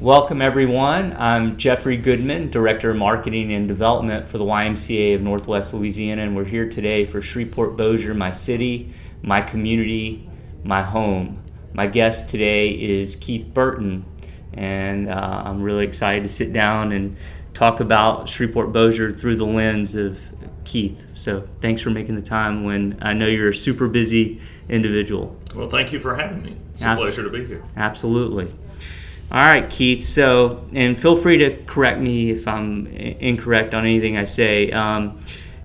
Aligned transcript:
Welcome, 0.00 0.42
everyone. 0.42 1.14
I'm 1.16 1.56
Jeffrey 1.56 1.96
Goodman, 1.96 2.50
Director 2.50 2.90
of 2.90 2.96
Marketing 2.96 3.52
and 3.52 3.68
Development 3.68 4.26
for 4.26 4.38
the 4.38 4.44
YMCA 4.44 5.14
of 5.14 5.22
Northwest 5.22 5.72
Louisiana, 5.72 6.22
and 6.22 6.34
we're 6.34 6.44
here 6.44 6.68
today 6.68 7.04
for 7.04 7.22
Shreveport 7.22 7.76
Bossier, 7.76 8.12
my 8.12 8.32
city, 8.32 8.92
my 9.22 9.40
community, 9.40 10.28
my 10.64 10.82
home. 10.82 11.40
My 11.72 11.86
guest 11.86 12.28
today 12.28 12.70
is 12.70 13.14
Keith 13.14 13.46
Burton, 13.54 14.04
and 14.52 15.08
uh, 15.08 15.42
I'm 15.44 15.62
really 15.62 15.84
excited 15.84 16.24
to 16.24 16.28
sit 16.28 16.52
down 16.52 16.90
and 16.90 17.16
talk 17.54 17.78
about 17.78 18.28
Shreveport 18.28 18.72
Bossier 18.72 19.12
through 19.12 19.36
the 19.36 19.46
lens 19.46 19.94
of 19.94 20.20
Keith. 20.64 21.04
So 21.14 21.46
thanks 21.60 21.80
for 21.80 21.90
making 21.90 22.16
the 22.16 22.22
time 22.22 22.64
when 22.64 22.98
I 23.00 23.12
know 23.12 23.28
you're 23.28 23.50
a 23.50 23.54
super 23.54 23.86
busy 23.86 24.40
individual. 24.68 25.36
Well, 25.54 25.68
thank 25.68 25.92
you 25.92 26.00
for 26.00 26.16
having 26.16 26.42
me. 26.42 26.56
It's 26.72 26.82
a 26.82 26.96
pleasure 26.96 27.22
to 27.22 27.30
be 27.30 27.46
here. 27.46 27.62
Absolutely. 27.76 28.52
All 29.34 29.40
right, 29.40 29.68
Keith. 29.68 30.04
So, 30.04 30.64
and 30.74 30.96
feel 30.96 31.16
free 31.16 31.38
to 31.38 31.56
correct 31.64 32.00
me 32.00 32.30
if 32.30 32.46
I'm 32.46 32.86
incorrect 32.86 33.74
on 33.74 33.84
anything 33.84 34.16
I 34.16 34.22
say. 34.22 34.70
Um, 34.70 35.18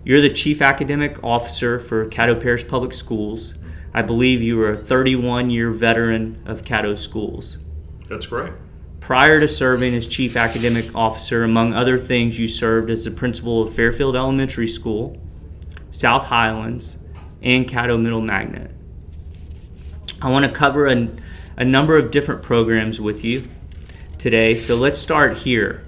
you're 0.03 0.21
the 0.21 0.31
Chief 0.31 0.63
Academic 0.63 1.23
Officer 1.23 1.79
for 1.79 2.09
Caddo 2.09 2.41
Parish 2.41 2.67
Public 2.67 2.93
Schools. 2.93 3.53
I 3.93 4.01
believe 4.01 4.41
you 4.41 4.59
are 4.63 4.71
a 4.71 4.75
31 4.75 5.51
year 5.51 5.69
veteran 5.69 6.41
of 6.47 6.63
Caddo 6.63 6.97
Schools. 6.97 7.59
That's 8.07 8.25
correct. 8.25 8.57
Prior 9.01 9.39
to 9.39 9.47
serving 9.47 9.93
as 9.93 10.07
Chief 10.07 10.35
Academic 10.35 10.95
Officer, 10.95 11.43
among 11.43 11.75
other 11.75 11.99
things, 11.99 12.39
you 12.39 12.47
served 12.47 12.89
as 12.89 13.03
the 13.03 13.11
principal 13.11 13.61
of 13.61 13.71
Fairfield 13.75 14.15
Elementary 14.15 14.67
School, 14.67 15.15
South 15.91 16.23
Highlands, 16.23 16.97
and 17.43 17.67
Caddo 17.67 18.01
Middle 18.01 18.21
Magnet. 18.21 18.71
I 20.23 20.31
want 20.31 20.47
to 20.47 20.51
cover 20.51 20.87
a, 20.87 21.07
a 21.57 21.65
number 21.65 21.99
of 21.99 22.09
different 22.09 22.41
programs 22.41 22.99
with 22.99 23.23
you 23.23 23.43
today, 24.19 24.53
so 24.53 24.75
let's 24.75 24.99
start 24.99 25.37
here. 25.37 25.85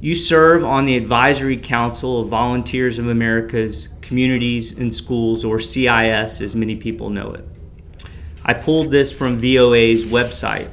You 0.00 0.14
serve 0.14 0.64
on 0.64 0.84
the 0.84 0.96
Advisory 0.96 1.56
Council 1.56 2.20
of 2.20 2.28
Volunteers 2.28 3.00
of 3.00 3.08
America's 3.08 3.88
Communities 4.00 4.72
In 4.72 4.92
Schools, 4.92 5.44
or 5.44 5.58
CIS 5.58 6.40
as 6.40 6.54
many 6.54 6.76
people 6.76 7.10
know 7.10 7.32
it. 7.32 7.44
I 8.44 8.54
pulled 8.54 8.92
this 8.92 9.12
from 9.12 9.36
VOA's 9.36 10.04
website. 10.04 10.68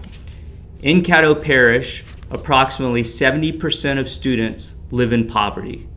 In 0.84 1.02
Caddo 1.02 1.42
Parish, 1.42 2.06
approximately 2.30 3.02
70% 3.02 4.00
of 4.00 4.08
students 4.08 4.76
live 4.92 5.14
in 5.14 5.26
poverty. 5.26 5.90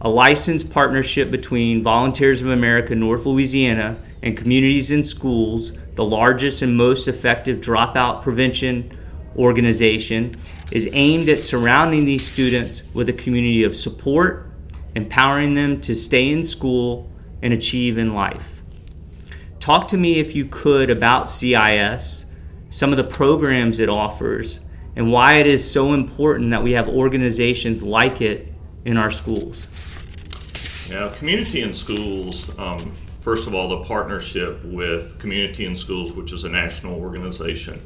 A 0.00 0.08
licensed 0.08 0.70
partnership 0.70 1.30
between 1.30 1.82
Volunteers 1.82 2.40
of 2.40 2.48
America 2.48 2.94
North 2.94 3.26
Louisiana 3.26 3.98
and 4.22 4.34
Communities 4.34 4.90
In 4.90 5.04
Schools, 5.04 5.72
the 5.94 6.04
largest 6.04 6.62
and 6.62 6.74
most 6.74 7.06
effective 7.06 7.58
dropout 7.58 8.22
prevention 8.22 8.95
organization, 9.36 10.34
is 10.72 10.88
aimed 10.92 11.28
at 11.28 11.40
surrounding 11.40 12.04
these 12.04 12.30
students 12.30 12.82
with 12.94 13.08
a 13.08 13.12
community 13.12 13.64
of 13.64 13.76
support, 13.76 14.50
empowering 14.94 15.54
them 15.54 15.80
to 15.82 15.94
stay 15.94 16.30
in 16.30 16.42
school 16.42 17.10
and 17.42 17.52
achieve 17.52 17.98
in 17.98 18.14
life. 18.14 18.62
Talk 19.60 19.88
to 19.88 19.96
me, 19.96 20.18
if 20.18 20.34
you 20.34 20.46
could, 20.46 20.90
about 20.90 21.28
CIS 21.28 22.26
some 22.68 22.92
of 22.92 22.96
the 22.96 23.04
programs 23.04 23.80
it 23.80 23.88
offers, 23.88 24.60
and 24.96 25.10
why 25.12 25.34
it 25.34 25.46
is 25.46 25.68
so 25.68 25.92
important 25.92 26.50
that 26.50 26.62
we 26.62 26.72
have 26.72 26.88
organizations 26.88 27.82
like 27.82 28.20
it 28.20 28.52
in 28.84 28.96
our 28.96 29.10
schools. 29.10 29.68
Yeah, 30.90 31.10
Community 31.16 31.62
in 31.62 31.72
Schools, 31.72 32.56
um, 32.58 32.92
first 33.20 33.46
of 33.46 33.54
all, 33.54 33.68
the 33.68 33.82
partnership 33.84 34.64
with 34.64 35.18
Community 35.18 35.66
in 35.66 35.74
Schools, 35.74 36.12
which 36.12 36.32
is 36.32 36.44
a 36.44 36.48
national 36.48 37.00
organization, 37.00 37.80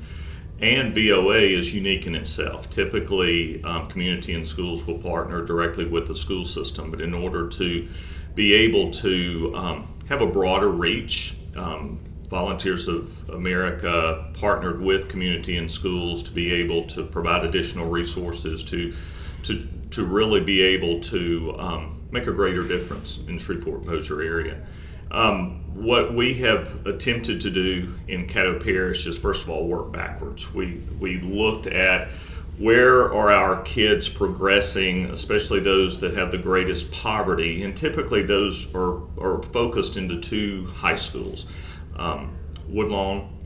and 0.61 0.95
VOA 0.95 1.39
is 1.39 1.75
unique 1.75 2.07
in 2.07 2.15
itself. 2.15 2.69
Typically, 2.69 3.63
um, 3.65 3.89
Community 3.89 4.35
in 4.35 4.45
Schools 4.45 4.87
will 4.87 4.99
partner 4.99 5.45
directly 5.45 5.87
with 5.87 6.07
the 6.07 6.15
school 6.15 6.45
system, 6.45 6.91
but 6.91 7.01
in 7.01 7.15
order 7.15 7.49
to 7.49 7.89
be 8.35 8.53
able 8.55 8.91
to 8.91 9.53
um, 9.57 9.95
have 10.09 10.21
a 10.21 10.27
broader 10.27 10.69
reach, 10.69 11.37
um, 11.57 11.99
Volunteers 12.29 12.87
of 12.87 13.29
America 13.31 14.31
partnered 14.35 14.81
with 14.81 15.09
community 15.09 15.57
and 15.57 15.69
schools 15.69 16.23
to 16.23 16.31
be 16.31 16.53
able 16.53 16.87
to 16.87 17.05
provide 17.05 17.45
additional 17.45 17.89
resources 17.89 18.63
to 18.65 18.95
to, 19.43 19.67
to 19.91 20.05
really 20.05 20.41
be 20.41 20.61
able 20.61 21.01
to 21.01 21.57
um, 21.59 21.99
make 22.11 22.27
a 22.27 22.33
greater 22.33 22.63
difference 22.63 23.19
in 23.27 23.39
Shreveport 23.39 23.85
Bossier 23.85 24.23
area. 24.23 24.67
Um, 25.11 25.63
what 25.75 26.15
we 26.15 26.35
have 26.35 26.87
attempted 26.87 27.41
to 27.41 27.51
do 27.51 27.95
in 28.07 28.27
Caddo 28.27 28.63
Parish 28.63 29.07
is 29.07 29.19
first 29.19 29.45
of 29.45 29.51
all 29.51 29.67
work 29.67 29.93
backwards. 29.93 30.53
We 30.53 30.81
we 30.99 31.19
looked 31.19 31.67
at 31.67 32.11
where 32.59 33.13
are 33.13 33.31
our 33.31 33.63
kids 33.63 34.09
progressing, 34.09 35.07
especially 35.07 35.61
those 35.61 35.99
that 36.01 36.15
have 36.15 36.31
the 36.31 36.39
greatest 36.39 36.93
poverty, 36.93 37.63
and 37.63 37.75
typically 37.75 38.23
those 38.23 38.73
are, 38.75 39.01
are 39.19 39.43
focused 39.45 39.97
into 39.97 40.21
two 40.21 40.67
high 40.67 40.97
schools 40.97 41.47
um, 41.97 42.37
Woodlawn 42.69 43.37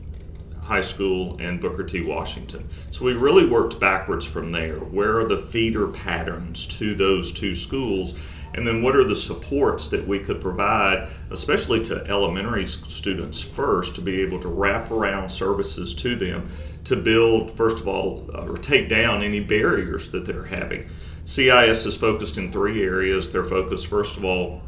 High 0.61 0.81
School 0.81 1.37
and 1.39 1.61
Booker 1.61 1.83
T. 1.83 2.01
Washington. 2.01 2.67
So 2.89 3.05
we 3.05 3.13
really 3.13 3.45
worked 3.45 3.79
backwards 3.79 4.25
from 4.25 4.49
there. 4.49 4.77
Where 4.77 5.19
are 5.19 5.27
the 5.27 5.37
feeder 5.37 5.87
patterns 5.87 6.65
to 6.77 6.95
those 6.95 7.31
two 7.31 7.53
schools? 7.53 8.15
And 8.53 8.65
then 8.65 8.81
what 8.81 8.95
are 8.95 9.03
the 9.03 9.15
supports 9.15 9.87
that 9.89 10.07
we 10.07 10.19
could 10.19 10.39
provide, 10.39 11.09
especially 11.29 11.81
to 11.81 12.05
elementary 12.07 12.65
students 12.65 13.41
first, 13.41 13.95
to 13.95 14.01
be 14.01 14.21
able 14.21 14.39
to 14.39 14.47
wrap 14.47 14.91
around 14.91 15.29
services 15.29 15.93
to 15.95 16.15
them 16.15 16.49
to 16.85 16.95
build, 16.95 17.51
first 17.51 17.79
of 17.79 17.87
all, 17.87 18.29
uh, 18.33 18.45
or 18.47 18.57
take 18.57 18.87
down 18.87 19.23
any 19.23 19.39
barriers 19.39 20.11
that 20.11 20.25
they're 20.25 20.43
having. 20.43 20.89
CIS 21.25 21.85
is 21.85 21.97
focused 21.97 22.37
in 22.37 22.51
three 22.51 22.83
areas. 22.83 23.29
They're 23.29 23.43
focused, 23.43 23.87
first 23.87 24.17
of 24.17 24.23
all, 24.23 24.61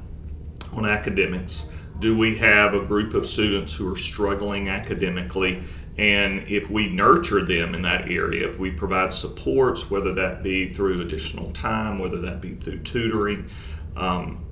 on 0.74 0.86
academics 0.86 1.68
do 2.00 2.18
we 2.18 2.36
have 2.36 2.74
a 2.74 2.86
group 2.86 3.14
of 3.14 3.26
students 3.26 3.74
who 3.74 3.92
are 3.92 3.98
struggling 3.98 4.70
academically? 4.70 5.64
And 5.98 6.48
if 6.48 6.70
we 6.70 6.90
nurture 6.90 7.44
them 7.44 7.74
in 7.74 7.82
that 7.82 8.12
area, 8.12 8.48
if 8.48 8.60
we 8.60 8.70
provide 8.70 9.12
supports, 9.12 9.90
whether 9.90 10.14
that 10.14 10.44
be 10.44 10.72
through 10.72 11.02
additional 11.02 11.52
time, 11.52 11.98
whether 11.98 12.20
that 12.22 12.40
be 12.40 12.54
through 12.54 12.80
tutoring, 12.80 13.50
um, 13.96 14.46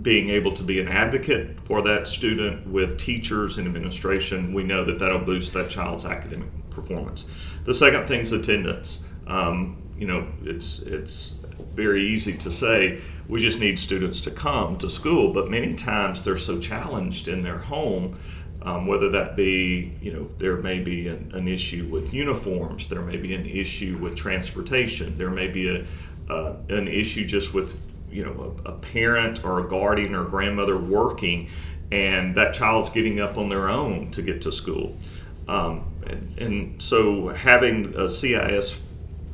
being 0.00 0.30
able 0.30 0.52
to 0.54 0.62
be 0.62 0.80
an 0.80 0.88
advocate 0.88 1.60
for 1.60 1.82
that 1.82 2.08
student 2.08 2.66
with 2.66 2.98
teachers 2.98 3.58
and 3.58 3.66
administration, 3.66 4.54
we 4.54 4.62
know 4.62 4.84
that 4.84 4.98
that'll 4.98 5.18
boost 5.18 5.52
that 5.52 5.68
child's 5.68 6.06
academic 6.06 6.48
performance. 6.70 7.26
The 7.64 7.74
second 7.74 8.06
thing 8.06 8.20
is 8.20 8.32
attendance. 8.32 9.04
Um, 9.26 9.82
you 9.98 10.06
know, 10.06 10.26
it's 10.42 10.78
it's 10.80 11.34
very 11.74 12.02
easy 12.02 12.36
to 12.36 12.50
say 12.50 13.00
we 13.28 13.40
just 13.40 13.60
need 13.60 13.78
students 13.78 14.20
to 14.22 14.30
come 14.30 14.76
to 14.76 14.88
school, 14.88 15.32
but 15.32 15.50
many 15.50 15.74
times 15.74 16.22
they're 16.22 16.36
so 16.36 16.58
challenged 16.58 17.28
in 17.28 17.40
their 17.40 17.58
home. 17.58 18.18
Um, 18.62 18.86
whether 18.88 19.08
that 19.10 19.36
be, 19.36 19.96
you 20.02 20.12
know, 20.12 20.28
there 20.38 20.56
may 20.56 20.80
be 20.80 21.06
an, 21.06 21.30
an, 21.32 21.46
issue 21.46 21.86
with 21.86 22.12
uniforms, 22.12 22.88
there 22.88 23.02
may 23.02 23.16
be 23.16 23.32
an 23.32 23.46
issue 23.46 23.96
with 23.98 24.16
transportation, 24.16 25.16
there 25.16 25.30
may 25.30 25.46
be 25.46 25.68
a, 25.68 25.86
uh, 26.28 26.56
an 26.68 26.88
issue 26.88 27.24
just 27.24 27.54
with, 27.54 27.78
you 28.10 28.24
know, 28.24 28.56
a, 28.64 28.70
a 28.70 28.72
parent 28.72 29.44
or 29.44 29.64
a 29.64 29.68
guardian 29.68 30.12
or 30.12 30.24
grandmother 30.24 30.76
working, 30.76 31.48
and 31.92 32.34
that 32.34 32.52
child's 32.52 32.90
getting 32.90 33.20
up 33.20 33.38
on 33.38 33.48
their 33.48 33.68
own 33.68 34.10
to 34.10 34.22
get 34.22 34.42
to 34.42 34.50
school. 34.50 34.96
Um, 35.46 35.84
and, 36.06 36.38
and, 36.38 36.82
so 36.82 37.28
having 37.28 37.94
a 37.96 38.08
CIS 38.08 38.80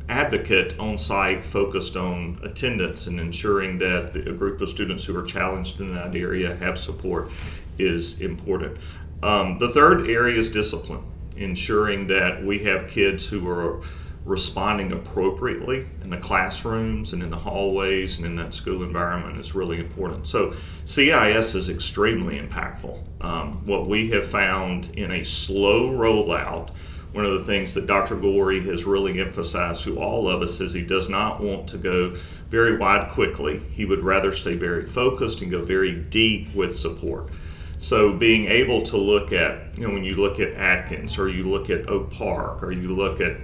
advocate 0.08 0.78
on 0.78 0.98
site 0.98 1.44
focused 1.44 1.96
on 1.96 2.38
attendance 2.42 3.06
and 3.06 3.18
ensuring 3.18 3.78
that 3.78 4.12
the, 4.12 4.30
a 4.30 4.32
group 4.32 4.60
of 4.60 4.68
students 4.68 5.04
who 5.04 5.16
are 5.18 5.24
challenged 5.24 5.80
in 5.80 5.92
that 5.94 6.14
area 6.14 6.54
have 6.56 6.78
support 6.78 7.30
is 7.78 8.20
important. 8.20 8.76
Um, 9.24 9.56
the 9.56 9.70
third 9.70 10.10
area 10.10 10.38
is 10.38 10.50
discipline, 10.50 11.02
ensuring 11.34 12.08
that 12.08 12.44
we 12.44 12.58
have 12.60 12.86
kids 12.86 13.26
who 13.26 13.48
are 13.48 13.80
responding 14.26 14.92
appropriately 14.92 15.86
in 16.02 16.10
the 16.10 16.18
classrooms 16.18 17.14
and 17.14 17.22
in 17.22 17.30
the 17.30 17.38
hallways 17.38 18.18
and 18.18 18.26
in 18.26 18.36
that 18.36 18.52
school 18.52 18.82
environment 18.82 19.38
is 19.38 19.54
really 19.54 19.80
important. 19.80 20.26
So, 20.26 20.52
CIS 20.84 21.54
is 21.54 21.70
extremely 21.70 22.34
impactful. 22.34 23.02
Um, 23.24 23.66
what 23.66 23.86
we 23.86 24.10
have 24.10 24.26
found 24.26 24.90
in 24.94 25.10
a 25.10 25.24
slow 25.24 25.90
rollout 25.90 26.70
one 27.12 27.24
of 27.24 27.32
the 27.32 27.44
things 27.44 27.74
that 27.74 27.86
Dr. 27.86 28.16
Goree 28.16 28.66
has 28.66 28.86
really 28.86 29.20
emphasized 29.20 29.84
to 29.84 30.00
all 30.00 30.28
of 30.28 30.42
us 30.42 30.60
is 30.60 30.72
he 30.72 30.82
does 30.82 31.08
not 31.08 31.40
want 31.40 31.68
to 31.68 31.78
go 31.78 32.10
very 32.50 32.76
wide 32.76 33.08
quickly. 33.08 33.58
He 33.58 33.84
would 33.84 34.02
rather 34.02 34.32
stay 34.32 34.56
very 34.56 34.84
focused 34.84 35.40
and 35.40 35.48
go 35.48 35.64
very 35.64 35.94
deep 35.94 36.52
with 36.56 36.76
support. 36.76 37.30
So 37.78 38.12
being 38.12 38.46
able 38.46 38.82
to 38.84 38.96
look 38.96 39.32
at, 39.32 39.78
you 39.78 39.86
know, 39.86 39.94
when 39.94 40.04
you 40.04 40.14
look 40.14 40.40
at 40.40 40.52
Atkins 40.54 41.18
or 41.18 41.28
you 41.28 41.44
look 41.44 41.70
at 41.70 41.88
Oak 41.88 42.10
Park 42.10 42.62
or 42.62 42.72
you 42.72 42.94
look 42.94 43.20
at, 43.20 43.36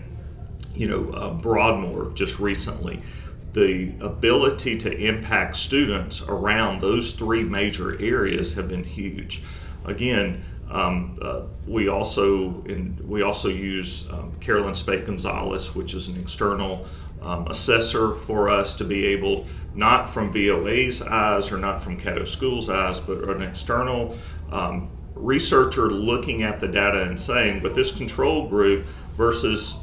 you 0.74 0.88
know, 0.88 1.10
uh, 1.10 1.34
Broadmoor 1.34 2.12
just 2.12 2.38
recently, 2.38 3.00
the 3.52 3.92
ability 4.00 4.76
to 4.78 4.96
impact 4.96 5.56
students 5.56 6.22
around 6.22 6.80
those 6.80 7.12
three 7.12 7.42
major 7.42 8.00
areas 8.00 8.54
have 8.54 8.68
been 8.68 8.84
huge. 8.84 9.42
Again, 9.84 10.44
Um, 10.70 11.18
uh, 11.20 11.46
we 11.66 11.88
also 11.88 12.62
in, 12.64 12.96
we 13.02 13.24
also 13.24 13.48
use 13.48 14.08
um, 14.12 14.30
Carolyn 14.38 14.74
Spake 14.74 15.04
Gonzalez, 15.04 15.74
which 15.74 15.94
is 15.94 16.06
an 16.06 16.16
external 16.16 16.86
um, 17.22 17.46
assessor 17.48 18.14
for 18.14 18.48
us 18.48 18.72
to 18.74 18.84
be 18.84 19.06
able, 19.06 19.46
not 19.74 20.08
from 20.08 20.32
VOA's 20.32 21.02
eyes 21.02 21.52
or 21.52 21.58
not 21.58 21.82
from 21.82 21.98
Caddo 21.98 22.26
School's 22.26 22.68
eyes, 22.68 23.00
but 23.00 23.18
an 23.28 23.42
external 23.42 24.16
um, 24.50 24.90
researcher 25.14 25.90
looking 25.90 26.42
at 26.42 26.60
the 26.60 26.68
data 26.68 27.02
and 27.02 27.18
saying, 27.18 27.62
with 27.62 27.74
this 27.74 27.90
control 27.90 28.48
group 28.48 28.86
versus 29.16 29.76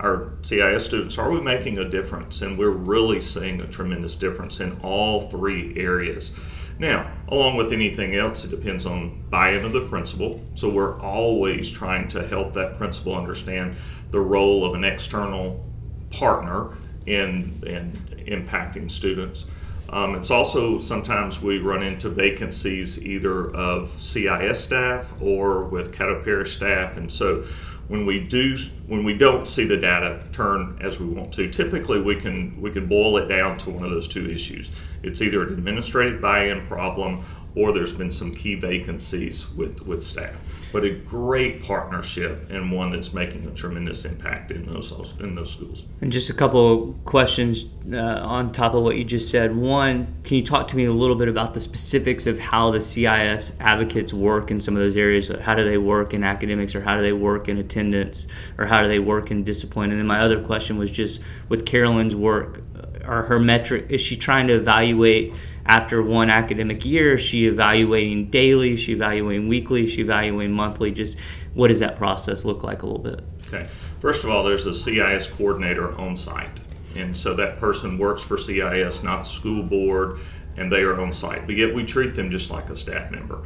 our 0.00 0.32
CIS 0.42 0.84
students, 0.84 1.18
are 1.18 1.30
we 1.30 1.40
making 1.40 1.78
a 1.78 1.88
difference? 1.88 2.42
And 2.42 2.58
we're 2.58 2.70
really 2.70 3.20
seeing 3.20 3.60
a 3.60 3.66
tremendous 3.66 4.16
difference 4.16 4.60
in 4.60 4.78
all 4.82 5.28
three 5.28 5.74
areas. 5.76 6.32
Now, 6.78 7.12
along 7.28 7.56
with 7.56 7.74
anything 7.74 8.14
else, 8.14 8.44
it 8.44 8.50
depends 8.50 8.86
on 8.86 9.22
buy 9.28 9.50
in 9.50 9.66
of 9.66 9.74
the 9.74 9.82
principal. 9.82 10.42
So 10.54 10.70
we're 10.70 10.98
always 11.00 11.70
trying 11.70 12.08
to 12.08 12.26
help 12.26 12.54
that 12.54 12.78
principal 12.78 13.14
understand 13.14 13.76
the 14.10 14.20
role 14.20 14.64
of 14.64 14.74
an 14.74 14.84
external 14.84 15.69
partner 16.10 16.76
in, 17.06 17.62
in 17.66 17.92
impacting 18.26 18.90
students. 18.90 19.46
Um, 19.88 20.14
it's 20.14 20.30
also 20.30 20.78
sometimes 20.78 21.42
we 21.42 21.58
run 21.58 21.82
into 21.82 22.08
vacancies 22.08 23.04
either 23.04 23.52
of 23.54 23.90
CIS 23.90 24.60
staff 24.60 25.12
or 25.20 25.64
with 25.64 25.92
Caddo 25.92 26.22
Parish 26.24 26.54
staff, 26.54 26.96
and 26.96 27.10
so 27.10 27.44
when 27.88 28.06
we 28.06 28.20
do 28.20 28.56
when 28.86 29.02
we 29.02 29.18
don't 29.18 29.48
see 29.48 29.64
the 29.64 29.76
data 29.76 30.22
turn 30.30 30.78
as 30.80 31.00
we 31.00 31.06
want 31.06 31.32
to, 31.32 31.50
typically 31.50 32.00
we 32.00 32.14
can 32.14 32.60
we 32.60 32.70
can 32.70 32.86
boil 32.86 33.16
it 33.16 33.26
down 33.26 33.58
to 33.58 33.70
one 33.70 33.82
of 33.82 33.90
those 33.90 34.06
two 34.06 34.30
issues. 34.30 34.70
It's 35.02 35.20
either 35.22 35.42
an 35.42 35.54
administrative 35.54 36.20
buy-in 36.20 36.64
problem 36.66 37.24
or 37.56 37.72
there's 37.72 37.92
been 37.92 38.12
some 38.12 38.32
key 38.32 38.54
vacancies 38.54 39.50
with, 39.54 39.84
with 39.86 40.04
staff. 40.04 40.36
But 40.72 40.84
a 40.84 40.90
great 40.90 41.62
partnership 41.62 42.50
and 42.50 42.70
one 42.70 42.92
that's 42.92 43.12
making 43.12 43.46
a 43.46 43.50
tremendous 43.50 44.04
impact 44.04 44.50
in 44.50 44.66
those 44.66 44.92
in 45.20 45.34
those 45.34 45.52
schools. 45.52 45.86
And 46.00 46.12
just 46.12 46.30
a 46.30 46.34
couple 46.34 46.90
of 46.90 47.04
questions 47.04 47.66
uh, 47.92 48.20
on 48.22 48.52
top 48.52 48.74
of 48.74 48.82
what 48.82 48.96
you 48.96 49.04
just 49.04 49.30
said. 49.30 49.54
One, 49.56 50.14
can 50.24 50.36
you 50.36 50.42
talk 50.42 50.68
to 50.68 50.76
me 50.76 50.84
a 50.84 50.92
little 50.92 51.16
bit 51.16 51.28
about 51.28 51.54
the 51.54 51.60
specifics 51.60 52.26
of 52.26 52.38
how 52.38 52.70
the 52.70 52.80
CIS 52.80 53.54
advocates 53.60 54.12
work 54.12 54.50
in 54.50 54.60
some 54.60 54.76
of 54.76 54.80
those 54.80 54.96
areas? 54.96 55.28
How 55.28 55.54
do 55.54 55.64
they 55.64 55.78
work 55.78 56.14
in 56.14 56.22
academics, 56.22 56.74
or 56.74 56.80
how 56.80 56.96
do 56.96 57.02
they 57.02 57.12
work 57.12 57.48
in 57.48 57.58
attendance, 57.58 58.26
or 58.58 58.66
how 58.66 58.82
do 58.82 58.88
they 58.88 58.98
work 58.98 59.30
in 59.30 59.44
discipline? 59.44 59.90
And 59.90 59.98
then 59.98 60.06
my 60.06 60.20
other 60.20 60.42
question 60.42 60.78
was 60.78 60.90
just 60.90 61.20
with 61.48 61.66
Carolyn's 61.66 62.14
work, 62.14 62.62
are 63.04 63.22
her 63.22 63.38
metric 63.38 63.86
is 63.88 64.00
she 64.00 64.16
trying 64.16 64.46
to 64.48 64.54
evaluate 64.54 65.34
after 65.66 66.02
one 66.02 66.30
academic 66.30 66.84
year? 66.84 67.14
Is 67.14 67.22
she 67.22 67.46
evaluating 67.46 68.30
daily? 68.30 68.74
Is 68.74 68.80
she 68.80 68.92
evaluating 68.92 69.48
weekly? 69.48 69.84
Is 69.84 69.92
she 69.92 70.00
evaluating 70.02 70.52
monthly? 70.52 70.90
Just 70.90 71.16
what 71.54 71.68
does 71.68 71.80
that 71.80 71.96
process 71.96 72.44
look 72.44 72.62
like 72.62 72.82
a 72.82 72.86
little 72.86 73.02
bit? 73.02 73.24
Okay. 73.48 73.66
First 74.00 74.24
of 74.24 74.30
all 74.30 74.44
there's 74.44 74.66
a 74.66 74.74
cis 74.74 75.26
coordinator 75.28 75.94
on 75.98 76.16
site. 76.16 76.60
And 76.96 77.16
so 77.16 77.34
that 77.34 77.60
person 77.60 77.98
works 77.98 78.22
for 78.22 78.36
cis 78.36 79.02
not 79.02 79.22
the 79.22 79.28
school 79.28 79.62
board 79.62 80.18
and 80.56 80.70
they 80.70 80.82
are 80.82 81.00
on 81.00 81.12
site. 81.12 81.46
But 81.46 81.56
yet 81.56 81.74
we 81.74 81.84
treat 81.84 82.14
them 82.14 82.30
just 82.30 82.50
like 82.50 82.70
a 82.70 82.76
staff 82.76 83.10
member. 83.10 83.42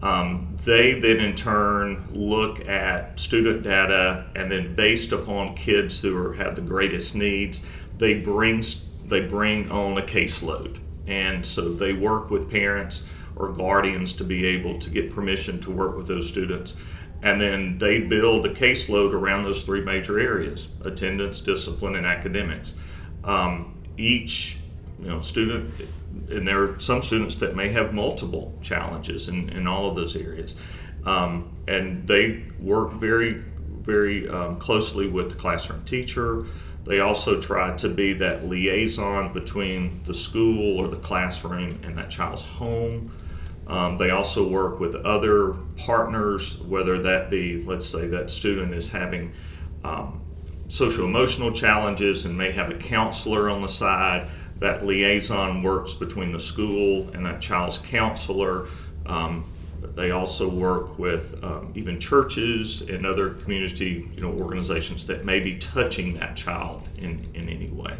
Um, 0.00 0.56
they 0.64 1.00
then 1.00 1.18
in 1.18 1.34
turn 1.34 2.06
look 2.12 2.68
at 2.68 3.18
student 3.18 3.64
data 3.64 4.26
and 4.36 4.50
then 4.50 4.76
based 4.76 5.10
upon 5.10 5.56
kids 5.56 6.00
who 6.00 6.16
are, 6.16 6.34
have 6.34 6.54
the 6.54 6.60
greatest 6.62 7.16
needs 7.16 7.60
they 7.98 8.14
bring 8.14 8.62
they 9.08 9.20
bring 9.20 9.70
on 9.70 9.98
a 9.98 10.02
caseload. 10.02 10.78
And 11.06 11.44
so 11.44 11.72
they 11.72 11.92
work 11.94 12.30
with 12.30 12.50
parents 12.50 13.02
or 13.36 13.48
guardians 13.48 14.12
to 14.14 14.24
be 14.24 14.44
able 14.46 14.78
to 14.78 14.90
get 14.90 15.12
permission 15.12 15.60
to 15.60 15.70
work 15.70 15.96
with 15.96 16.06
those 16.06 16.28
students. 16.28 16.74
And 17.22 17.40
then 17.40 17.78
they 17.78 18.00
build 18.00 18.46
a 18.46 18.50
caseload 18.50 19.12
around 19.12 19.44
those 19.44 19.62
three 19.62 19.80
major 19.80 20.18
areas 20.18 20.68
attendance, 20.84 21.40
discipline, 21.40 21.96
and 21.96 22.06
academics. 22.06 22.74
Um, 23.24 23.74
each 23.96 24.58
you 25.00 25.08
know, 25.08 25.20
student, 25.20 25.74
and 26.30 26.46
there 26.46 26.62
are 26.62 26.80
some 26.80 27.02
students 27.02 27.34
that 27.36 27.56
may 27.56 27.68
have 27.68 27.92
multiple 27.92 28.56
challenges 28.60 29.28
in, 29.28 29.48
in 29.50 29.66
all 29.66 29.88
of 29.88 29.96
those 29.96 30.16
areas. 30.16 30.54
Um, 31.04 31.56
and 31.66 32.06
they 32.06 32.44
work 32.60 32.92
very, 32.92 33.34
very 33.34 34.28
um, 34.28 34.56
closely 34.56 35.08
with 35.08 35.30
the 35.30 35.36
classroom 35.36 35.84
teacher, 35.84 36.46
they 36.88 37.00
also 37.00 37.38
try 37.38 37.76
to 37.76 37.88
be 37.90 38.14
that 38.14 38.46
liaison 38.46 39.34
between 39.34 40.02
the 40.04 40.14
school 40.14 40.78
or 40.80 40.88
the 40.88 40.96
classroom 40.96 41.78
and 41.84 41.96
that 41.98 42.08
child's 42.08 42.42
home. 42.42 43.12
Um, 43.66 43.98
they 43.98 44.08
also 44.08 44.48
work 44.48 44.80
with 44.80 44.94
other 44.94 45.52
partners, 45.76 46.58
whether 46.60 46.98
that 47.02 47.28
be, 47.28 47.62
let's 47.64 47.84
say, 47.84 48.06
that 48.06 48.30
student 48.30 48.72
is 48.72 48.88
having 48.88 49.34
um, 49.84 50.22
social 50.68 51.04
emotional 51.04 51.52
challenges 51.52 52.24
and 52.24 52.36
may 52.36 52.50
have 52.52 52.70
a 52.70 52.74
counselor 52.74 53.50
on 53.50 53.60
the 53.60 53.68
side. 53.68 54.30
That 54.56 54.86
liaison 54.86 55.62
works 55.62 55.92
between 55.92 56.32
the 56.32 56.40
school 56.40 57.10
and 57.10 57.24
that 57.26 57.42
child's 57.42 57.76
counselor. 57.76 58.66
Um, 59.04 59.44
they 59.98 60.12
also 60.12 60.48
work 60.48 60.96
with 60.96 61.42
um, 61.42 61.72
even 61.74 61.98
churches 61.98 62.82
and 62.82 63.04
other 63.04 63.30
community 63.30 64.08
you 64.14 64.20
know, 64.20 64.30
organizations 64.30 65.04
that 65.06 65.24
may 65.24 65.40
be 65.40 65.56
touching 65.56 66.14
that 66.14 66.36
child 66.36 66.88
in, 66.98 67.28
in 67.34 67.48
any 67.48 67.68
way. 67.70 67.98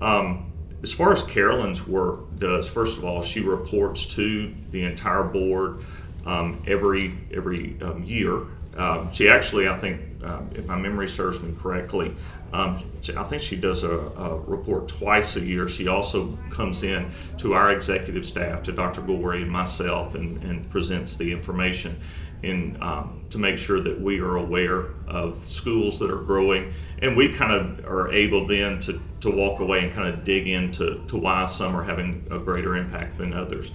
Um, 0.00 0.50
as 0.82 0.90
far 0.90 1.12
as 1.12 1.22
Carolyn's 1.22 1.86
work 1.86 2.20
does, 2.38 2.66
first 2.66 2.96
of 2.96 3.04
all, 3.04 3.20
she 3.20 3.40
reports 3.40 4.06
to 4.14 4.54
the 4.70 4.84
entire 4.84 5.22
board 5.22 5.84
um, 6.24 6.62
every 6.66 7.12
every 7.34 7.76
um, 7.82 8.02
year. 8.04 8.44
Um, 8.78 9.12
she 9.12 9.28
actually, 9.28 9.68
I 9.68 9.76
think, 9.76 10.00
um, 10.24 10.48
if 10.54 10.66
my 10.66 10.78
memory 10.78 11.08
serves 11.08 11.42
me 11.42 11.54
correctly, 11.60 12.14
um, 12.52 12.82
I 13.16 13.24
think 13.24 13.42
she 13.42 13.56
does 13.56 13.84
a, 13.84 13.90
a, 13.90 14.38
report 14.38 14.88
twice 14.88 15.36
a 15.36 15.40
year. 15.40 15.68
She 15.68 15.86
also 15.88 16.36
comes 16.50 16.82
in 16.82 17.10
to 17.38 17.52
our 17.52 17.70
executive 17.70 18.24
staff, 18.24 18.62
to 18.64 18.72
Dr. 18.72 19.02
Goree 19.02 19.42
and 19.42 19.50
myself, 19.50 20.14
and, 20.14 20.42
and 20.42 20.68
presents 20.70 21.16
the 21.16 21.30
information 21.30 21.98
in, 22.42 22.78
um, 22.80 23.24
to 23.30 23.38
make 23.38 23.58
sure 23.58 23.80
that 23.80 24.00
we 24.00 24.20
are 24.20 24.36
aware 24.36 24.94
of 25.06 25.36
schools 25.36 25.98
that 25.98 26.10
are 26.10 26.22
growing. 26.22 26.72
And 27.02 27.16
we 27.16 27.32
kind 27.32 27.52
of 27.52 27.84
are 27.84 28.10
able 28.12 28.46
then 28.46 28.80
to, 28.80 29.00
to 29.20 29.30
walk 29.30 29.60
away 29.60 29.82
and 29.82 29.92
kind 29.92 30.08
of 30.08 30.24
dig 30.24 30.48
into 30.48 31.04
to 31.06 31.18
why 31.18 31.44
some 31.46 31.76
are 31.76 31.82
having 31.82 32.26
a 32.30 32.38
greater 32.38 32.76
impact 32.76 33.18
than 33.18 33.34
others. 33.34 33.72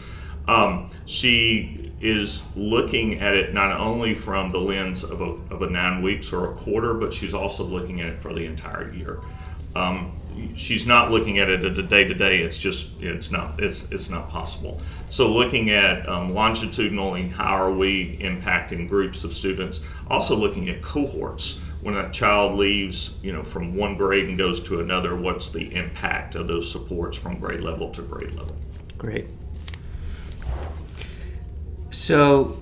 Um, 0.48 0.90
she 1.06 1.92
is 2.02 2.44
looking 2.56 3.22
at 3.22 3.34
it 3.34 3.54
not 3.54 3.80
only 3.80 4.14
from 4.14 4.50
the 4.50 4.60
lens 4.60 5.04
of 5.04 5.22
a, 5.22 5.32
of 5.54 5.62
a 5.62 5.70
nine 5.70 6.02
weeks 6.02 6.34
or 6.34 6.52
a 6.52 6.56
quarter, 6.56 6.94
but 6.94 7.14
she's 7.14 7.34
also 7.34 7.64
looking 7.64 8.02
at 8.02 8.10
it 8.10 8.20
for 8.20 8.34
the 8.34 8.46
entire 8.46 8.94
year. 8.94 9.22
Um, 9.76 10.12
she's 10.56 10.86
not 10.86 11.12
looking 11.12 11.40
at 11.40 11.50
it 11.50 11.64
at 11.64 11.78
a 11.78 11.84
day 11.84 12.04
to 12.04 12.14
day. 12.14 12.40
It's 12.40 12.58
just 12.58 12.92
it's 13.02 13.32
not 13.32 13.60
it's 13.60 13.86
it's 13.86 14.10
not 14.10 14.30
possible. 14.30 14.82
So 15.08 15.30
looking 15.32 15.72
at 15.72 16.08
um, 16.08 16.34
longitudinally, 16.34 17.30
how 17.30 17.56
are 17.56 17.72
we 17.72 18.18
impacting 18.18 18.88
groups 18.88 19.24
of 19.24 19.34
students? 19.34 19.80
Also 20.10 20.36
looking 20.36 20.70
at 20.70 20.82
cohorts. 20.82 21.60
When 21.82 21.98
a 21.98 22.10
child 22.12 22.54
leaves, 22.54 23.16
you 23.22 23.34
know, 23.34 23.44
from 23.44 23.76
one 23.76 23.98
grade 23.98 24.30
and 24.30 24.38
goes 24.38 24.62
to 24.62 24.80
another, 24.80 25.18
what's 25.18 25.50
the 25.50 25.76
impact 25.76 26.36
of 26.36 26.48
those 26.48 26.72
supports 26.72 27.18
from 27.18 27.40
grade 27.40 27.60
level 27.60 27.90
to 27.92 28.02
grade 28.02 28.32
level? 28.32 28.56
Great. 28.98 29.28
So, 31.94 32.60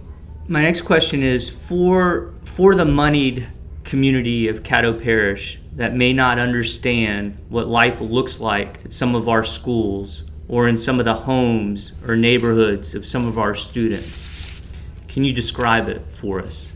my 0.49 0.61
next 0.61 0.81
question 0.81 1.23
is 1.23 1.49
for 1.49 2.33
for 2.43 2.75
the 2.75 2.83
moneyed 2.83 3.47
community 3.85 4.49
of 4.49 4.61
Caddo 4.61 5.01
Parish 5.01 5.57
that 5.77 5.95
may 5.95 6.11
not 6.11 6.37
understand 6.37 7.37
what 7.47 7.69
life 7.69 8.01
looks 8.01 8.41
like 8.41 8.83
at 8.83 8.91
some 8.91 9.15
of 9.15 9.29
our 9.29 9.45
schools 9.45 10.23
or 10.49 10.67
in 10.67 10.77
some 10.77 10.99
of 10.99 11.05
the 11.05 11.13
homes 11.13 11.93
or 12.05 12.17
neighborhoods 12.17 12.93
of 12.93 13.05
some 13.05 13.25
of 13.25 13.39
our 13.39 13.55
students. 13.55 14.61
Can 15.07 15.23
you 15.23 15.31
describe 15.31 15.87
it 15.87 16.05
for 16.11 16.41
us? 16.41 16.73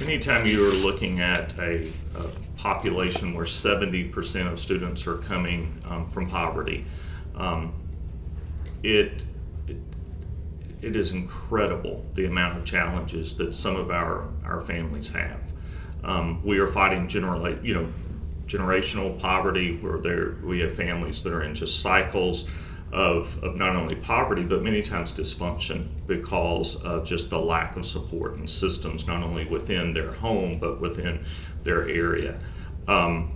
Anytime 0.00 0.46
you're 0.46 0.72
looking 0.72 1.20
at 1.20 1.56
a, 1.58 1.92
a 2.16 2.24
population 2.56 3.34
where 3.34 3.44
70% 3.44 4.50
of 4.50 4.58
students 4.58 5.06
are 5.06 5.18
coming 5.18 5.78
um, 5.84 6.08
from 6.08 6.26
poverty, 6.26 6.86
um, 7.36 7.74
it 8.82 9.26
it 10.84 10.96
is 10.96 11.12
incredible 11.12 12.04
the 12.14 12.26
amount 12.26 12.58
of 12.58 12.64
challenges 12.64 13.34
that 13.36 13.54
some 13.54 13.76
of 13.76 13.90
our, 13.90 14.28
our 14.44 14.60
families 14.60 15.08
have. 15.10 15.40
Um, 16.02 16.44
we 16.44 16.58
are 16.58 16.66
fighting 16.66 17.08
generally, 17.08 17.58
you 17.62 17.74
know, 17.74 17.92
generational 18.46 19.18
poverty 19.18 19.78
where 19.78 19.98
there 19.98 20.36
we 20.42 20.60
have 20.60 20.74
families 20.74 21.22
that 21.22 21.32
are 21.32 21.42
in 21.42 21.54
just 21.54 21.80
cycles 21.80 22.44
of, 22.92 23.42
of 23.42 23.56
not 23.56 23.74
only 23.74 23.94
poverty 23.96 24.44
but 24.44 24.62
many 24.62 24.82
times 24.82 25.12
dysfunction 25.12 25.88
because 26.06 26.76
of 26.82 27.06
just 27.06 27.30
the 27.30 27.38
lack 27.38 27.76
of 27.76 27.86
support 27.86 28.34
and 28.34 28.48
systems 28.48 29.06
not 29.06 29.22
only 29.22 29.46
within 29.46 29.94
their 29.94 30.12
home 30.12 30.58
but 30.58 30.80
within 30.80 31.24
their 31.62 31.88
area. 31.88 32.38
Um, 32.86 33.32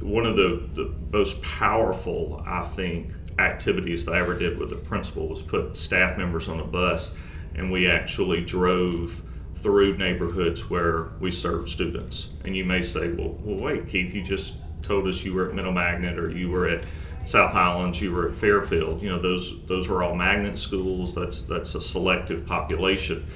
one 0.00 0.26
of 0.26 0.36
the, 0.36 0.68
the 0.74 0.94
most 1.10 1.42
powerful, 1.42 2.42
I 2.46 2.64
think, 2.64 3.12
activities 3.38 4.04
that 4.04 4.14
I 4.14 4.20
ever 4.20 4.36
did 4.36 4.58
with 4.58 4.70
the 4.70 4.76
principal 4.76 5.28
was 5.28 5.42
put 5.42 5.76
staff 5.76 6.16
members 6.16 6.48
on 6.48 6.60
a 6.60 6.64
bus 6.64 7.14
and 7.54 7.70
we 7.70 7.88
actually 7.88 8.44
drove 8.44 9.22
through 9.56 9.96
neighborhoods 9.96 10.68
where 10.68 11.08
we 11.20 11.30
served 11.30 11.68
students. 11.68 12.28
And 12.44 12.54
you 12.54 12.64
may 12.64 12.82
say, 12.82 13.10
well, 13.10 13.36
well, 13.42 13.58
wait, 13.58 13.88
Keith, 13.88 14.14
you 14.14 14.22
just 14.22 14.56
told 14.82 15.08
us 15.08 15.24
you 15.24 15.34
were 15.34 15.48
at 15.48 15.54
Middle 15.54 15.72
Magnet 15.72 16.18
or 16.18 16.30
you 16.30 16.50
were 16.50 16.68
at 16.68 16.84
South 17.24 17.52
Highlands, 17.52 18.00
you 18.00 18.12
were 18.12 18.28
at 18.28 18.34
Fairfield. 18.34 19.02
You 19.02 19.08
know, 19.08 19.18
those 19.18 19.64
those 19.66 19.88
are 19.90 20.02
all 20.02 20.14
magnet 20.14 20.56
schools. 20.56 21.14
That's 21.14 21.40
that's 21.40 21.74
a 21.74 21.80
selective 21.80 22.46
population. 22.46 23.26